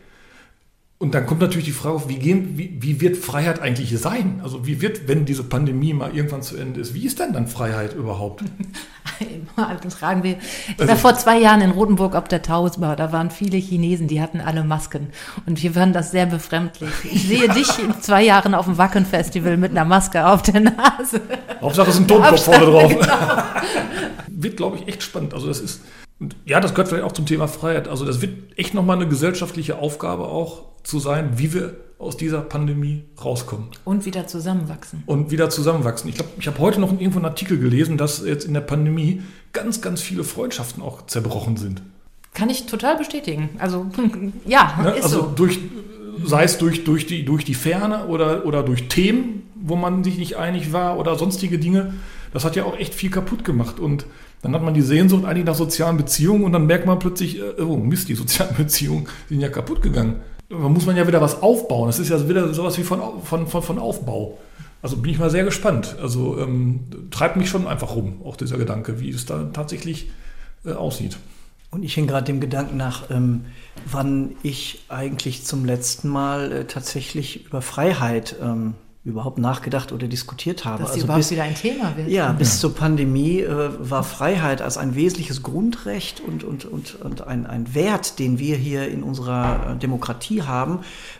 Und 1.01 1.15
dann 1.15 1.25
kommt 1.25 1.39
natürlich 1.39 1.63
die 1.63 1.71
Frage 1.71 1.95
auf, 1.95 2.09
wie, 2.09 2.17
gehen, 2.17 2.57
wie, 2.57 2.77
wie 2.81 2.99
wird 2.99 3.15
Freiheit 3.15 3.61
eigentlich 3.61 3.97
sein? 3.97 4.41
Also 4.43 4.67
wie 4.67 4.81
wird, 4.81 5.07
wenn 5.07 5.25
diese 5.25 5.45
Pandemie 5.45 5.93
mal 5.93 6.13
irgendwann 6.13 6.41
zu 6.41 6.57
Ende 6.57 6.81
ist, 6.81 6.93
wie 6.93 7.05
ist 7.05 7.19
denn 7.19 7.31
dann 7.31 7.47
Freiheit 7.47 7.95
überhaupt? 7.95 8.43
Das 9.83 9.95
fragen 9.95 10.23
wir. 10.23 10.37
Ich 10.69 10.79
war 10.79 10.87
also, 10.87 11.01
vor 11.01 11.15
zwei 11.15 11.39
Jahren 11.39 11.59
in 11.59 11.71
Rotenburg 11.71 12.15
auf 12.15 12.29
der 12.29 12.41
Tausbar. 12.41 12.95
Da 12.95 13.11
waren 13.11 13.31
viele 13.31 13.57
Chinesen, 13.57 14.07
die 14.07 14.21
hatten 14.21 14.39
alle 14.39 14.63
Masken. 14.63 15.09
Und 15.45 15.61
wir 15.61 15.73
fanden 15.73 15.91
das 15.91 16.11
sehr 16.11 16.25
befremdlich. 16.25 16.89
Ich 17.03 17.27
sehe 17.27 17.49
dich 17.53 17.67
in 17.79 17.99
zwei 18.01 18.23
Jahren 18.23 18.53
auf 18.53 18.65
dem 18.65 18.77
Wacken-Festival 18.77 19.57
mit 19.57 19.71
einer 19.71 19.83
Maske 19.83 20.25
auf 20.25 20.43
der 20.43 20.61
Nase. 20.61 21.19
Hauptsache 21.59 21.89
es 21.89 21.95
ist 21.95 22.01
ein 22.01 22.07
Tonkopf 22.07 22.45
vorne 22.45 22.65
drauf. 22.65 22.89
Genau. 22.89 23.43
wird, 24.27 24.55
glaube 24.55 24.77
ich, 24.77 24.87
echt 24.87 25.03
spannend. 25.03 25.33
Also 25.33 25.47
das 25.47 25.59
ist, 25.59 25.81
ja, 26.45 26.59
das 26.59 26.73
gehört 26.73 26.89
vielleicht 26.89 27.05
auch 27.05 27.13
zum 27.13 27.25
Thema 27.25 27.47
Freiheit. 27.47 27.87
Also 27.87 28.05
das 28.05 28.21
wird 28.21 28.57
echt 28.57 28.73
nochmal 28.73 28.97
eine 28.97 29.07
gesellschaftliche 29.07 29.77
Aufgabe 29.77 30.27
auch 30.27 30.63
zu 30.83 30.99
sein, 30.99 31.37
wie 31.37 31.53
wir 31.53 31.77
aus 31.97 32.15
dieser 32.15 32.41
Pandemie 32.41 33.03
rauskommen. 33.23 33.67
Und 33.83 34.05
wieder 34.05 34.25
zusammenwachsen. 34.25 35.03
Und 35.05 35.31
wieder 35.31 35.49
zusammenwachsen. 35.49 36.09
Ich 36.09 36.15
glaube, 36.15 36.31
ich 36.39 36.47
habe 36.47 36.57
heute 36.59 36.79
noch 36.79 36.91
irgendwo 36.91 37.19
einen 37.19 37.25
Artikel 37.25 37.59
gelesen, 37.59 37.97
dass 37.97 38.25
jetzt 38.25 38.45
in 38.45 38.53
der 38.53 38.61
Pandemie 38.61 39.21
ganz, 39.51 39.81
ganz 39.81 40.01
viele 40.01 40.23
Freundschaften 40.23 40.81
auch 40.81 41.05
zerbrochen 41.07 41.57
sind. 41.57 41.81
Kann 42.33 42.49
ich 42.49 42.67
total 42.67 42.97
bestätigen. 42.97 43.49
Also 43.59 43.87
ja, 44.45 44.79
ne? 44.81 44.91
ist 44.91 45.03
also 45.03 45.21
so. 45.23 45.31
durch, 45.35 45.59
sei 46.25 46.43
es 46.43 46.57
durch, 46.57 46.85
durch, 46.85 47.05
die, 47.05 47.25
durch 47.25 47.43
die 47.43 47.53
Ferne 47.53 48.07
oder, 48.07 48.45
oder 48.45 48.63
durch 48.63 48.87
Themen, 48.87 49.43
wo 49.55 49.75
man 49.75 50.03
sich 50.03 50.17
nicht 50.17 50.37
einig 50.37 50.71
war 50.71 50.97
oder 50.97 51.17
sonstige 51.17 51.59
Dinge. 51.59 51.95
Das 52.31 52.45
hat 52.45 52.55
ja 52.55 52.63
auch 52.63 52.77
echt 52.77 52.93
viel 52.93 53.09
kaputt 53.09 53.43
gemacht. 53.43 53.79
Und 53.79 54.05
dann 54.41 54.53
hat 54.53 54.63
man 54.63 54.73
die 54.73 54.81
Sehnsucht 54.81 55.25
eigentlich 55.25 55.45
nach 55.45 55.55
sozialen 55.55 55.97
Beziehungen 55.97 56.43
und 56.43 56.53
dann 56.53 56.65
merkt 56.65 56.85
man 56.85 56.99
plötzlich, 56.99 57.39
äh, 57.39 57.61
oh 57.61 57.77
Mist, 57.77 58.09
die 58.09 58.15
sozialen 58.15 58.55
Beziehungen 58.57 59.07
sind 59.27 59.41
ja 59.41 59.49
kaputt 59.49 59.81
gegangen 59.81 60.17
da 60.49 60.55
muss 60.57 60.85
man 60.85 60.97
ja 60.97 61.07
wieder 61.07 61.21
was 61.21 61.41
aufbauen. 61.41 61.87
Das 61.87 61.99
ist 61.99 62.09
ja 62.09 62.27
wieder 62.27 62.53
sowas 62.53 62.77
wie 62.77 62.83
von, 62.83 63.21
von, 63.23 63.47
von, 63.47 63.61
von 63.61 63.79
Aufbau. 63.79 64.39
Also 64.81 64.97
bin 64.97 65.11
ich 65.11 65.19
mal 65.19 65.29
sehr 65.29 65.43
gespannt. 65.43 65.95
Also 66.01 66.39
ähm, 66.39 66.81
treibt 67.11 67.35
mich 67.35 67.49
schon 67.49 67.67
einfach 67.67 67.95
rum, 67.95 68.21
auch 68.23 68.35
dieser 68.35 68.57
Gedanke, 68.57 68.99
wie 68.99 69.09
es 69.09 69.25
da 69.25 69.49
tatsächlich 69.53 70.09
äh, 70.65 70.71
aussieht. 70.71 71.17
Und 71.71 71.83
ich 71.83 71.93
hing 71.93 72.07
gerade 72.07 72.25
dem 72.25 72.39
Gedanken 72.39 72.77
nach, 72.77 73.11
ähm, 73.11 73.45
wann 73.85 74.35
ich 74.41 74.85
eigentlich 74.89 75.45
zum 75.45 75.65
letzten 75.65 76.09
Mal 76.09 76.51
äh, 76.51 76.65
tatsächlich 76.65 77.45
über 77.45 77.61
Freiheit 77.61 78.35
ähm, 78.41 78.73
überhaupt 79.05 79.37
nachgedacht 79.37 79.93
oder 79.93 80.07
diskutiert 80.07 80.65
habe. 80.65 80.83
Dass 80.83 80.91
also 80.91 81.05
überhaupt 81.05 81.21
bis, 81.21 81.31
wieder 81.31 81.43
ein 81.43 81.55
Thema 81.55 81.95
wird. 81.95 82.09
Ja, 82.09 82.33
bis 82.33 82.55
ja. 82.55 82.59
zur 82.59 82.75
Pandemie 82.75 83.39
äh, 83.39 83.69
war 83.79 84.03
Freiheit 84.03 84.61
als 84.61 84.77
ein 84.77 84.93
wesentliches 84.93 85.41
Grundrecht 85.41 86.19
und, 86.19 86.43
und, 86.43 86.65
und, 86.65 86.95
und 86.95 87.25
ein, 87.25 87.45
ein 87.45 87.73
Wert, 87.73 88.19
den 88.19 88.39
wir 88.39 88.57
hier 88.57 88.89
in 88.89 89.01
unserer 89.01 89.71
äh, 89.71 89.75
Demokratie 89.77 90.43
haben, 90.43 90.79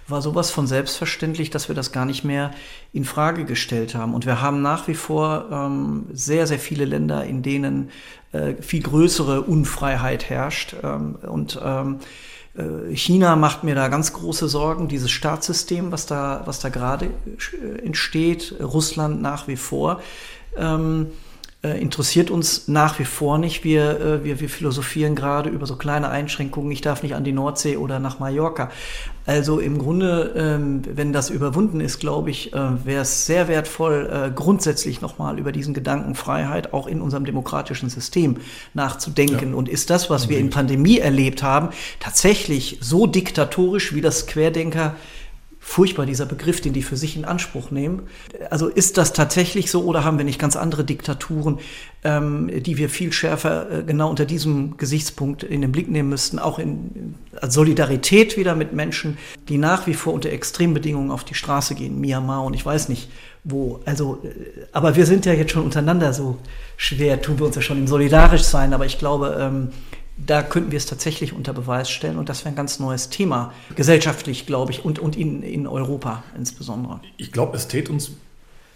war 0.10 0.22
sowas 0.22 0.52
von 0.52 0.68
selbstverständlich, 0.68 1.52
dass 1.52 1.70
wir 1.70 1.76
das 1.76 1.94
gar 1.94 2.06
nicht 2.06 2.26
mehr 2.26 2.52
in 2.92 3.06
Frage 3.06 3.46
gestellt 3.46 3.96
haben. 3.96 4.14
Und 4.14 4.26
wir 4.26 4.42
haben 4.42 4.62
nach 4.62 4.90
wie 4.90 4.96
vor 4.96 5.46
ähm, 5.50 6.08
sehr, 6.12 6.48
sehr 6.48 6.60
viele 6.60 6.84
Länder, 6.84 7.24
in 7.24 7.44
denen 7.44 7.92
äh, 8.34 8.56
viel 8.62 8.84
größere 8.84 9.42
Unfreiheit 9.42 10.30
herrscht. 10.30 10.76
Ähm, 10.84 11.16
und 11.16 11.58
ähm, 11.64 11.96
äh, 11.96 12.00
China 12.94 13.36
macht 13.36 13.64
mir 13.64 13.76
da 13.76 13.88
ganz 13.88 14.14
große 14.14 14.48
Sorgen, 14.48 14.88
dieses 14.88 15.12
Staatssystem, 15.12 15.92
was 15.92 16.06
da, 16.06 16.42
was 16.46 16.60
da 16.60 16.70
gerade 16.70 17.08
äh, 17.08 17.86
entsteht, 17.86 18.56
Russland 18.62 19.22
nach 19.22 19.48
wie 19.48 19.58
vor. 19.58 20.02
Ähm, 20.58 21.08
äh, 21.62 21.82
interessiert 21.82 22.32
uns 22.32 22.70
nach 22.70 23.00
wie 23.00 23.06
vor 23.06 23.38
nicht. 23.38 23.66
Wir, 23.66 24.00
äh, 24.00 24.24
wir, 24.24 24.40
wir 24.40 24.48
philosophieren 24.48 25.14
gerade 25.14 25.50
über 25.50 25.66
so 25.66 25.76
kleine 25.76 26.10
Einschränkungen. 26.10 26.72
Ich 26.72 26.80
darf 26.80 27.04
nicht 27.04 27.16
an 27.16 27.26
die 27.26 27.34
Nordsee 27.34 27.76
oder 27.76 28.00
nach 28.00 28.20
Mallorca. 28.20 28.72
Also 29.26 29.60
im 29.60 29.78
Grunde, 29.78 30.34
ähm, 30.38 30.84
wenn 30.96 31.12
das 31.12 31.30
überwunden 31.30 31.82
ist, 31.82 32.00
glaube 32.00 32.30
ich, 32.30 32.54
äh, 32.54 32.86
wäre 32.86 33.02
es 33.02 33.26
sehr 33.26 33.50
wertvoll, 33.50 34.10
äh, 34.10 34.32
grundsätzlich 34.34 35.02
nochmal 35.02 35.38
über 35.38 35.52
diesen 35.52 35.74
Gedanken 35.74 36.16
Freiheit 36.16 36.72
auch 36.72 36.88
in 36.88 37.02
unserem 37.02 37.26
demokratischen 37.26 37.90
System 37.90 38.38
nachzudenken. 38.74 39.52
Ja. 39.52 39.58
Und 39.58 39.68
ist 39.68 39.90
das, 39.90 40.10
was 40.10 40.30
wir 40.30 40.40
in 40.40 40.50
Pandemie 40.52 41.00
erlebt 41.00 41.44
haben, 41.44 41.70
tatsächlich 42.00 42.78
so 42.80 43.06
diktatorisch, 43.06 43.94
wie 43.94 44.02
das 44.02 44.28
Querdenker 44.28 44.96
furchtbar, 45.70 46.08
dieser 46.08 46.26
Begriff, 46.26 46.62
den 46.62 46.74
die 46.74 46.82
für 46.82 46.98
sich 46.98 47.16
in 47.16 47.26
Anspruch 47.26 47.70
nehmen. 47.70 48.08
Also 48.50 48.70
ist 48.70 48.98
das 48.98 49.14
tatsächlich 49.14 49.70
so 49.70 49.84
oder 49.84 50.04
haben 50.04 50.18
wir 50.18 50.26
nicht 50.26 50.40
ganz 50.40 50.56
andere 50.56 50.84
Diktaturen, 50.84 51.60
ähm, 52.04 52.50
die 52.64 52.78
wir 52.78 52.90
viel 52.90 53.14
schärfer 53.14 53.70
äh, 53.72 53.84
genau 53.84 54.10
unter 54.10 54.26
diesem 54.26 54.78
Gesichtspunkt 54.78 55.44
in 55.44 55.62
den 55.62 55.72
Blick 55.72 55.88
nehmen 55.88 56.10
müssten, 56.10 56.40
auch 56.40 56.58
in, 56.58 56.90
in 56.96 57.16
Solidarität 57.48 58.36
wieder 58.36 58.56
mit 58.56 58.74
Menschen, 58.74 59.20
die 59.48 59.60
nach 59.60 59.86
wie 59.86 59.94
vor 59.94 60.14
unter 60.14 60.32
Extrembedingungen 60.32 61.12
auf 61.12 61.24
die 61.24 61.36
Straße 61.36 61.76
gehen, 61.76 62.02
Myanmar 62.02 62.46
und 62.46 62.56
ich 62.56 62.66
weiß 62.66 62.90
nicht 62.90 63.08
wo. 63.44 63.80
Also, 63.86 64.24
äh, 64.24 64.66
aber 64.72 64.96
wir 64.96 65.06
sind 65.06 65.28
ja 65.28 65.34
jetzt 65.34 65.52
schon 65.52 65.66
untereinander 65.66 66.14
so 66.14 66.40
schwer, 66.78 67.22
tun 67.22 67.38
wir 67.38 67.46
uns 67.46 67.56
ja 67.56 67.62
schon 67.62 67.78
im 67.78 67.86
solidarisch 67.86 68.42
sein, 68.42 68.74
aber 68.74 68.88
ich 68.88 68.98
glaube, 68.98 69.38
ähm, 69.40 69.70
da 70.26 70.44
könnten 70.44 70.72
wir 70.72 70.78
es 70.78 70.86
tatsächlich 70.86 71.34
unter 71.34 71.54
Beweis 71.54 71.90
stellen 71.90 72.18
und 72.18 72.30
das 72.30 72.40
wäre 72.42 72.50
ein 72.50 72.56
ganz 72.56 72.80
neues 72.80 73.10
Thema, 73.10 73.54
gesellschaftlich, 73.76 74.46
glaube 74.46 74.72
ich, 74.72 74.86
und, 74.86 75.00
und 75.00 75.16
in, 75.16 75.44
in 75.44 75.68
Europa 75.68 76.24
insbesondere. 76.38 77.00
Ich 77.18 77.32
glaube, 77.32 77.56
es 77.58 77.68
täte 77.68 77.92
uns 77.92 78.12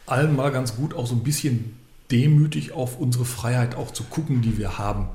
allen 0.06 0.36
mal 0.36 0.52
ganz 0.52 0.76
gut, 0.76 0.94
auch 0.94 1.08
so 1.08 1.16
ein 1.16 1.24
bisschen 1.24 1.78
demütig 2.12 2.74
auf 2.74 3.00
unsere 3.00 3.26
Freiheit 3.26 3.76
auch 3.76 3.92
zu 3.92 4.04
gucken, 4.04 4.42
die 4.42 4.58
wir 4.58 4.78
haben. 4.78 5.08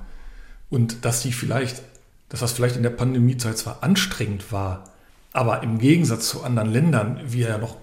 Und 0.70 1.04
dass 1.04 1.22
die 1.22 1.32
vielleicht, 1.32 1.82
dass 2.28 2.40
das 2.40 2.52
vielleicht 2.52 2.76
in 2.76 2.82
der 2.82 2.90
Pandemiezeit 2.90 3.56
zwar 3.56 3.82
anstrengend 3.82 4.52
war, 4.52 4.84
aber 5.32 5.62
im 5.62 5.78
Gegensatz 5.78 6.28
zu 6.28 6.42
anderen 6.42 6.70
Ländern 6.70 7.20
wir 7.26 7.48
ja 7.48 7.58
noch 7.58 7.76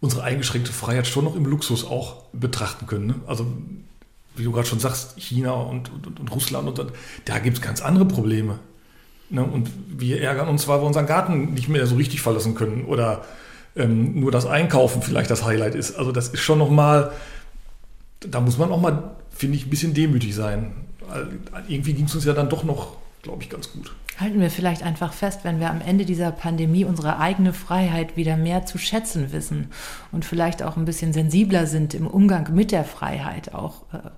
unsere 0.00 0.24
eingeschränkte 0.24 0.72
Freiheit 0.72 1.06
schon 1.06 1.24
noch 1.24 1.36
im 1.36 1.44
Luxus 1.44 1.84
auch 1.84 2.24
betrachten 2.32 2.86
können. 2.86 3.06
Ne? 3.06 3.14
Also 3.26 3.46
wie 4.36 4.44
du 4.44 4.52
gerade 4.52 4.66
schon 4.66 4.80
sagst, 4.80 5.18
China 5.18 5.52
und, 5.52 5.92
und, 5.92 6.20
und 6.20 6.32
Russland 6.32 6.68
und 6.68 6.92
da 7.24 7.38
gibt 7.38 7.58
es 7.58 7.62
ganz 7.62 7.80
andere 7.82 8.06
Probleme. 8.06 8.58
Ne? 9.30 9.44
Und 9.44 9.70
wir 9.88 10.20
ärgern 10.20 10.48
uns, 10.48 10.68
weil 10.68 10.80
wir 10.80 10.86
unseren 10.86 11.06
Garten 11.06 11.54
nicht 11.54 11.68
mehr 11.68 11.86
so 11.86 11.96
richtig 11.96 12.20
verlassen 12.20 12.54
können 12.54 12.84
oder 12.84 13.24
ähm, 13.76 14.20
nur 14.20 14.30
das 14.30 14.46
Einkaufen 14.46 15.02
vielleicht 15.02 15.30
das 15.30 15.44
Highlight 15.44 15.74
ist. 15.74 15.96
Also 15.96 16.12
das 16.12 16.28
ist 16.28 16.40
schon 16.40 16.58
nochmal, 16.58 17.12
da 18.20 18.40
muss 18.40 18.58
man 18.58 18.70
auch 18.70 18.80
mal, 18.80 19.16
finde 19.30 19.56
ich, 19.56 19.66
ein 19.66 19.70
bisschen 19.70 19.94
demütig 19.94 20.34
sein. 20.34 20.72
Irgendwie 21.68 21.94
ging 21.94 22.06
es 22.06 22.14
uns 22.14 22.24
ja 22.24 22.32
dann 22.32 22.48
doch 22.48 22.64
noch, 22.64 22.96
glaube 23.22 23.42
ich, 23.42 23.50
ganz 23.50 23.72
gut. 23.72 23.92
Halten 24.18 24.40
wir 24.40 24.50
vielleicht 24.50 24.82
einfach 24.82 25.12
fest, 25.12 25.40
wenn 25.42 25.58
wir 25.58 25.70
am 25.70 25.80
Ende 25.80 26.04
dieser 26.04 26.32
Pandemie 26.32 26.84
unsere 26.84 27.18
eigene 27.18 27.54
Freiheit 27.54 28.16
wieder 28.16 28.36
mehr 28.36 28.66
zu 28.66 28.76
schätzen 28.76 29.32
wissen 29.32 29.68
und 30.10 30.24
vielleicht 30.24 30.62
auch 30.62 30.76
ein 30.76 30.84
bisschen 30.84 31.12
sensibler 31.12 31.66
sind 31.66 31.94
im 31.94 32.06
Umgang 32.06 32.52
mit 32.52 32.72
der 32.72 32.84
Freiheit, 32.84 33.54
auch 33.54 33.82
äh, 33.92 34.10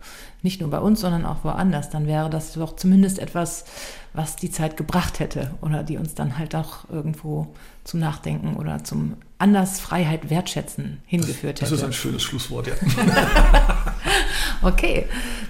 nicht 0.43 0.61
nur 0.61 0.71
bei 0.71 0.81
uns, 0.81 1.01
sondern 1.01 1.25
auch 1.25 1.45
woanders, 1.45 1.91
dann 1.91 2.07
wäre 2.07 2.29
das 2.29 2.55
doch 2.55 2.75
zumindest 2.77 3.19
etwas, 3.19 3.67
was 4.15 4.37
die 4.37 4.51
Zeit 4.51 4.77
gebracht 4.77 5.21
hätte 5.21 5.55
oder 5.61 5.85
die 5.85 5.97
uns 5.97 6.15
dann 6.15 6.39
halt 6.39 6.55
auch 6.57 6.89
irgendwo 6.91 7.55
zum 7.85 8.01
Nachdenken 8.01 8.57
oder 8.57 8.83
zum 8.83 9.17
anders 9.39 9.81
Freiheit 9.81 10.29
wertschätzen 10.31 11.03
hingeführt 11.07 11.61
hätte. 11.61 11.71
Das 11.71 11.73
ist 11.73 11.85
ein 11.85 11.93
schönes 11.93 12.23
Schlusswort, 12.23 12.67
ja. 12.67 12.75
okay, 14.63 15.07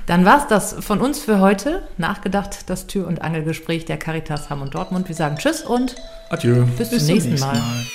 dann 0.07 0.25
war 0.25 0.39
es 0.39 0.47
das 0.49 0.77
von 0.85 1.01
uns 1.01 1.21
für 1.21 1.41
heute. 1.41 1.83
Nachgedacht, 1.99 2.69
das 2.71 2.87
Tür- 2.87 3.07
und 3.07 3.23
Angelgespräch 3.23 3.85
der 3.85 3.97
Caritas 3.97 4.51
Hamm 4.51 4.63
und 4.63 4.75
Dortmund. 4.75 5.09
Wir 5.09 5.15
sagen 5.15 5.37
Tschüss 5.37 5.63
und 5.63 5.97
Adieu. 6.31 6.65
Bis, 6.77 6.91
bis 6.91 7.07
zum 7.07 7.15
nächsten, 7.15 7.39
Mal. 7.39 7.55
Mal. 7.55 7.87